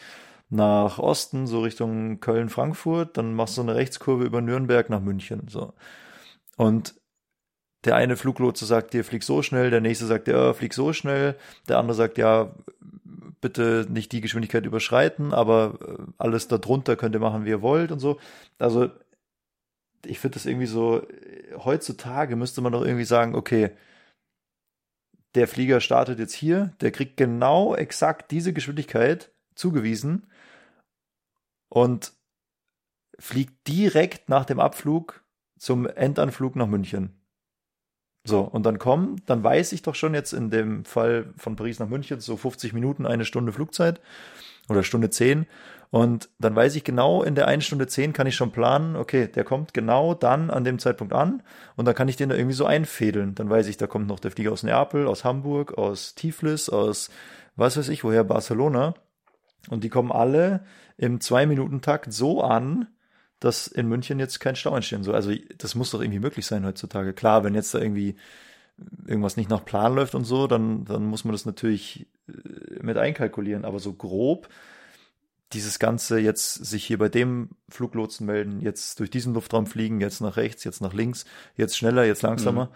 [0.49, 5.47] nach Osten, so Richtung Köln, Frankfurt, dann machst du eine Rechtskurve über Nürnberg nach München,
[5.47, 5.73] so.
[6.57, 6.95] Und
[7.85, 10.93] der eine Fluglotse sagt dir, flieg so schnell, der nächste sagt dir, ja, flieg so
[10.93, 11.35] schnell,
[11.67, 12.53] der andere sagt, ja,
[13.41, 17.91] bitte nicht die Geschwindigkeit überschreiten, aber äh, alles darunter könnt ihr machen, wie ihr wollt
[17.91, 18.19] und so.
[18.59, 18.89] Also,
[20.05, 23.71] ich finde das irgendwie so, äh, heutzutage müsste man doch irgendwie sagen, okay,
[25.35, 30.27] der Flieger startet jetzt hier, der kriegt genau exakt diese Geschwindigkeit zugewiesen
[31.69, 32.13] und
[33.17, 35.23] fliegt direkt nach dem Abflug
[35.57, 37.20] zum Endanflug nach München.
[38.23, 41.79] So, und dann kommen, dann weiß ich doch schon jetzt in dem Fall von Paris
[41.79, 43.99] nach München so 50 Minuten, eine Stunde Flugzeit
[44.69, 45.47] oder Stunde 10.
[45.89, 49.27] Und dann weiß ich genau, in der einen Stunde 10 kann ich schon planen, okay,
[49.27, 51.43] der kommt genau dann an dem Zeitpunkt an
[51.75, 53.35] und dann kann ich den da irgendwie so einfädeln.
[53.35, 57.09] Dann weiß ich, da kommt noch der Flieger aus Neapel, aus Hamburg, aus Tiflis, aus
[57.55, 58.93] was weiß ich, woher, Barcelona.
[59.69, 60.63] Und die kommen alle
[60.95, 62.87] im Zwei-Minuten-Takt so an,
[63.41, 65.15] dass in München jetzt kein Stau entstehen soll.
[65.15, 67.11] Also das muss doch irgendwie möglich sein heutzutage.
[67.11, 68.15] Klar, wenn jetzt da irgendwie
[69.05, 72.97] irgendwas nicht nach Plan läuft und so, dann, dann muss man das natürlich äh, mit
[72.97, 74.47] einkalkulieren, aber so grob
[75.53, 80.21] dieses Ganze jetzt sich hier bei dem Fluglotsen melden, jetzt durch diesen Luftraum fliegen, jetzt
[80.21, 81.25] nach rechts, jetzt nach links,
[81.57, 82.71] jetzt schneller, jetzt langsamer.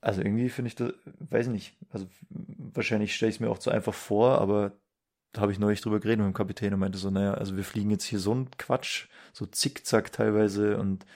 [0.00, 3.58] Also irgendwie finde ich das, weiß ich nicht, also wahrscheinlich stelle ich es mir auch
[3.58, 4.72] zu einfach vor, aber
[5.32, 7.64] da habe ich neulich drüber geredet mit dem Kapitän und meinte so, naja, also wir
[7.64, 11.06] fliegen jetzt hier so ein Quatsch, so zickzack teilweise und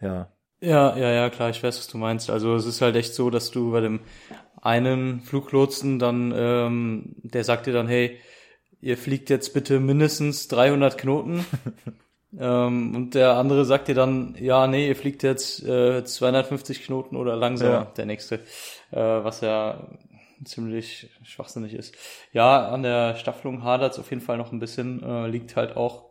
[0.00, 0.28] ja,
[0.60, 2.28] Ja, ja, ja, klar, ich weiß, was du meinst.
[2.30, 4.00] Also es ist halt echt so, dass du bei dem
[4.60, 8.18] einen Fluglotsen dann, ähm, der sagt dir dann, hey,
[8.82, 11.44] ihr fliegt jetzt bitte mindestens 300 Knoten.
[12.38, 17.16] ähm, und der andere sagt dir dann, ja, nee, ihr fliegt jetzt äh, 250 Knoten
[17.16, 17.84] oder langsamer, Ja.
[17.96, 18.36] der nächste.
[18.90, 19.88] Äh, was ja
[20.44, 21.94] ziemlich schwachsinnig ist.
[22.32, 25.02] Ja, an der Staffelung hadert es auf jeden Fall noch ein bisschen.
[25.02, 26.10] Äh, liegt halt auch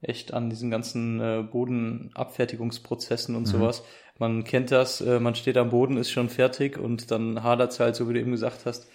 [0.00, 3.82] echt an diesen ganzen äh, Bodenabfertigungsprozessen und sowas.
[4.18, 7.96] Man kennt das, äh, man steht am Boden, ist schon fertig und dann hadert's halt,
[7.96, 8.88] so wie du eben gesagt hast,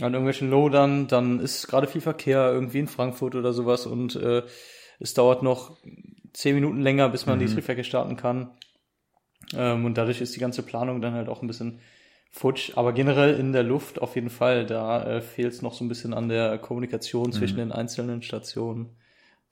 [0.00, 4.42] an irgendwelchen Lodern, dann ist gerade viel Verkehr irgendwie in Frankfurt oder sowas und äh,
[5.00, 5.76] es dauert noch
[6.32, 8.52] zehn Minuten länger, bis man die Triebwerke starten kann.
[9.54, 11.80] Ähm, und dadurch ist die ganze Planung dann halt auch ein bisschen
[12.32, 12.72] futsch.
[12.76, 15.88] Aber generell in der Luft auf jeden Fall, da äh, fehlt es noch so ein
[15.88, 18.96] bisschen an der Kommunikation zwischen den einzelnen Stationen.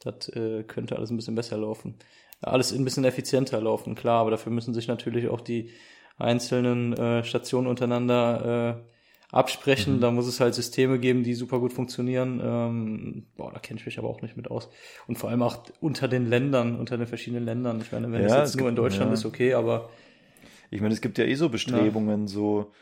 [0.00, 1.94] Das äh, könnte alles ein bisschen besser laufen.
[2.40, 5.70] Alles ein bisschen effizienter laufen, klar, aber dafür müssen sich natürlich auch die
[6.16, 8.90] einzelnen äh, Stationen untereinander äh,
[9.36, 10.00] absprechen.
[10.00, 12.40] Da muss es halt Systeme geben, die super gut funktionieren.
[12.42, 14.70] Ähm, boah, da kenne ich mich aber auch nicht mit aus.
[15.06, 17.80] Und vor allem auch unter den Ländern, unter den verschiedenen Ländern.
[17.82, 19.14] Ich meine, wenn Ja, es es jetzt nur in Deutschland ja.
[19.14, 19.90] ist, okay, aber
[20.70, 22.72] Ich meine, es gibt ja eh so Bestrebungen, so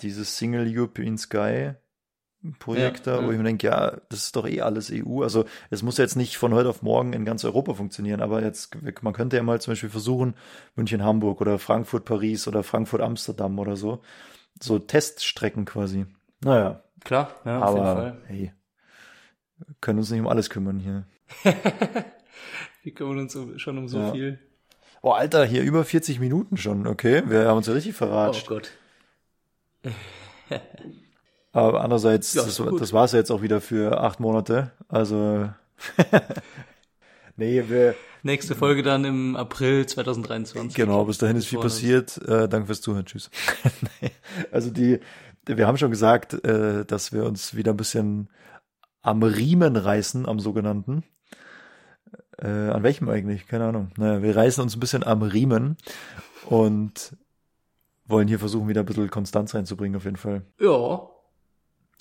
[0.00, 1.72] dieses Single European Sky
[2.58, 3.32] Projekt Ja, da, wo ja.
[3.32, 5.22] ich mir denke, ja, das ist doch eh alles EU.
[5.22, 8.76] Also es muss jetzt nicht von heute auf morgen in ganz Europa funktionieren, aber jetzt,
[9.02, 10.34] man könnte ja mal zum Beispiel versuchen,
[10.76, 14.02] München, Hamburg oder Frankfurt, Paris oder Frankfurt, Amsterdam oder so.
[14.60, 16.06] So Teststrecken quasi.
[16.42, 18.22] Naja, klar, ja, auf jeden aber Fall.
[18.26, 18.52] hey,
[19.80, 21.06] können uns nicht um alles kümmern hier.
[22.82, 24.10] Wir kümmern uns um, schon um so Ja.
[24.12, 24.38] viel.
[25.04, 27.24] Oh, Alter, hier über 40 Minuten schon, okay?
[27.26, 28.46] Wir haben uns ja richtig Oh verratscht.
[28.46, 28.70] Gott.
[31.52, 34.72] Aber andererseits, Ja, das, das war es ja jetzt auch wieder für acht Monate.
[34.88, 35.50] Also,
[37.36, 40.74] nee, wir, Nächste Folge dann im April 2023.
[40.74, 42.16] genau, bis dahin ist viel passiert.
[42.26, 43.28] Äh, danke fürs Zuhören, tschüss.
[44.52, 45.00] also die,
[45.44, 48.30] wir haben schon gesagt, äh, dass wir uns wieder ein bisschen
[49.02, 51.04] am Riemen reißen, am sogenannten.
[52.38, 53.46] Äh, an welchem eigentlich?
[53.46, 53.90] Keine Ahnung.
[53.96, 55.76] Naja, wir reißen uns ein bisschen am Riemen
[56.46, 57.16] und
[58.06, 60.42] wollen hier versuchen, wieder ein bisschen Konstanz reinzubringen, auf jeden Fall.
[60.60, 61.08] Ja,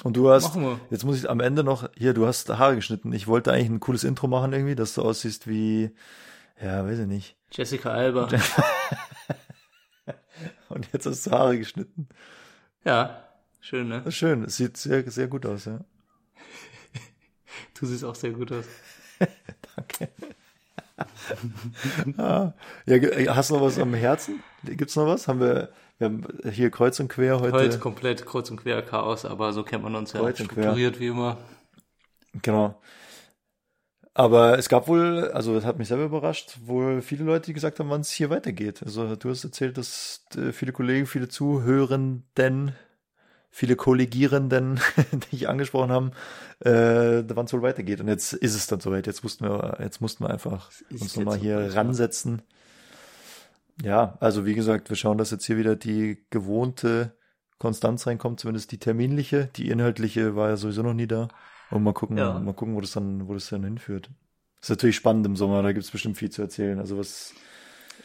[0.04, 0.58] Und du hast,
[0.90, 3.14] jetzt muss ich am Ende noch, hier, du hast Haare geschnitten.
[3.14, 5.92] Ich wollte eigentlich ein cooles Intro machen irgendwie, dass du aussiehst wie,
[6.62, 7.38] ja, weiß ich nicht.
[7.52, 8.28] Jessica Alba.
[10.70, 12.10] Und jetzt hast du Haare geschnitten.
[12.84, 13.24] ja,
[13.62, 14.12] schön, ne?
[14.12, 14.44] Schön.
[14.44, 15.80] Es sieht sehr, sehr gut aus, ja.
[17.80, 18.66] Du siehst auch sehr gut aus.
[22.18, 22.54] Ah,
[22.86, 24.44] ja, hast du noch was am Herzen?
[24.64, 25.28] Gibt's noch was?
[25.28, 27.54] Haben wir, wir haben hier kreuz und quer heute.
[27.54, 31.08] Heute komplett kreuz und quer Chaos, aber so kennt man uns ja Kreuz strukturiert wie
[31.08, 31.38] immer.
[32.42, 32.80] Genau.
[34.16, 37.80] Aber es gab wohl, also das hat mich selber überrascht, wohl viele Leute, die gesagt
[37.80, 38.84] haben, wann es hier weitergeht.
[38.84, 42.76] Also du hast erzählt, dass äh, viele Kollegen, viele Zuhörenden,
[43.56, 44.80] viele Kollegierenden,
[45.32, 46.12] die ich angesprochen haben,
[46.60, 48.02] äh, wann es wohl weitergeht.
[48.02, 49.06] Und jetzt ist es dann soweit.
[49.06, 52.42] Jetzt mussten wir, jetzt mussten wir einfach uns nochmal hier soweit, ransetzen.
[53.84, 57.16] Ja, also wie gesagt, wir schauen, dass jetzt hier wieder die gewohnte
[57.60, 59.50] Konstanz reinkommt, zumindest die terminliche.
[59.56, 61.28] Die inhaltliche war ja sowieso noch nie da.
[61.70, 62.40] Und mal gucken, Ja.
[62.40, 64.10] mal gucken, wo das dann, wo das dann hinführt.
[64.62, 66.80] ist natürlich spannend im Sommer, da gibt's bestimmt viel zu erzählen.
[66.80, 67.34] Also was,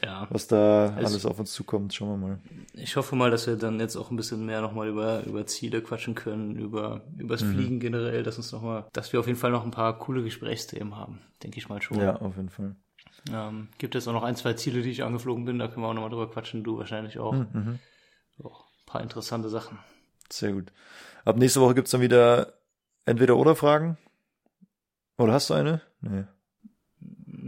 [0.05, 0.29] Ja.
[0.31, 2.39] was da Also- alles auf uns zukommt, schauen wir mal.
[2.75, 5.83] Ich hoffe mal, dass wir dann jetzt auch ein bisschen mehr nochmal über, über Ziele
[5.83, 7.53] quatschen können, über, übers Mhm.
[7.55, 10.23] Fliegen generell, dass uns noch mal, dass wir auf jeden Fall noch ein paar coole
[10.23, 11.21] Gesprächsthemen haben.
[11.43, 11.99] Denke ich mal schon.
[12.01, 12.77] Ja, auf jeden Fall.
[13.33, 15.89] Ähm, gibt es auch noch ein, zwei Ziele, die ich angeflogen bin, da können wir
[15.89, 17.33] auch nochmal drüber quatschen, du wahrscheinlich auch.
[17.33, 17.81] Mhm.
[18.45, 19.79] Auch ein paar interessante Sachen.
[20.31, 20.73] Sehr gut.
[21.25, 22.55] Ab nächste Woche gibt's dann wieder
[23.05, 23.99] entweder oder Fragen.
[25.19, 25.81] Oder hast du eine?
[26.01, 26.25] Nee.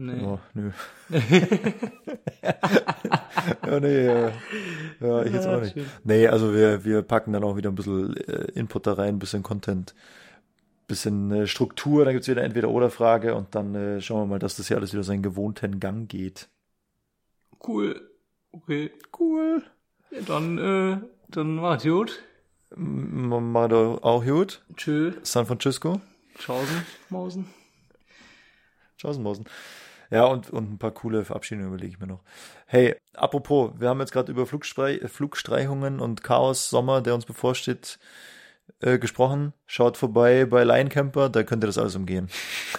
[0.03, 0.23] Nee.
[0.25, 0.71] Oh, nö.
[3.67, 4.33] ja, nee, ja.
[4.99, 5.77] ja, ich jetzt auch nicht.
[6.05, 9.19] Nee, also wir, wir packen dann auch wieder ein bisschen äh, Input da rein, ein
[9.19, 9.95] bisschen Content,
[10.87, 14.39] bisschen äh, Struktur, dann gibt's wieder entweder oder Frage und dann äh, schauen wir mal,
[14.39, 16.49] dass das hier alles wieder seinen gewohnten Gang geht.
[17.63, 18.01] Cool.
[18.53, 18.91] Okay.
[19.19, 19.63] Cool.
[20.13, 20.97] Ja, dann, äh,
[21.29, 22.23] dann macht's gut.
[22.75, 23.29] M
[23.69, 24.65] doch auch gut.
[24.77, 25.13] Tschö.
[25.25, 26.01] San Francisco.
[26.39, 27.51] Tschaußen, Mausen.
[28.97, 29.45] Schausenmausen.
[30.11, 32.23] Ja, und, und ein paar coole Verabschiedungen überlege ich mir noch.
[32.67, 37.99] Hey, apropos, wir haben jetzt gerade über Flugstrei Flugstreichungen und Chaos Sommer, der uns bevorsteht,
[38.81, 39.53] äh, gesprochen.
[39.67, 42.29] Schaut vorbei bei Lion Camper, da könnt ihr das alles umgehen.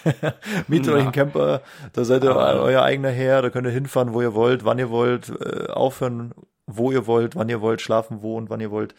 [0.67, 0.93] Mietet Ja.
[0.93, 1.61] euch einen Camper,
[1.93, 2.59] da seid ihr Ah.
[2.59, 6.33] euer eigener Herr, da könnt ihr hinfahren, wo ihr wollt, wann ihr wollt, äh, aufhören,
[6.67, 8.93] wo ihr wollt, wann ihr wollt, schlafen, wo und wann ihr wollt.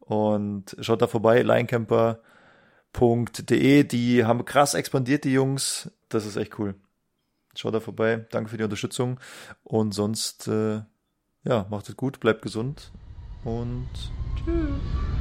[0.00, 5.90] Und schaut da vorbei, lioncamper.de, die haben krass expandiert, die Jungs.
[6.08, 6.74] Das ist echt cool.
[7.56, 9.18] Schaut da vorbei, danke für die Unterstützung.
[9.64, 10.82] Und sonst, äh,
[11.44, 12.92] ja, macht es gut, bleibt gesund
[13.44, 13.88] und
[14.36, 15.19] tschüss.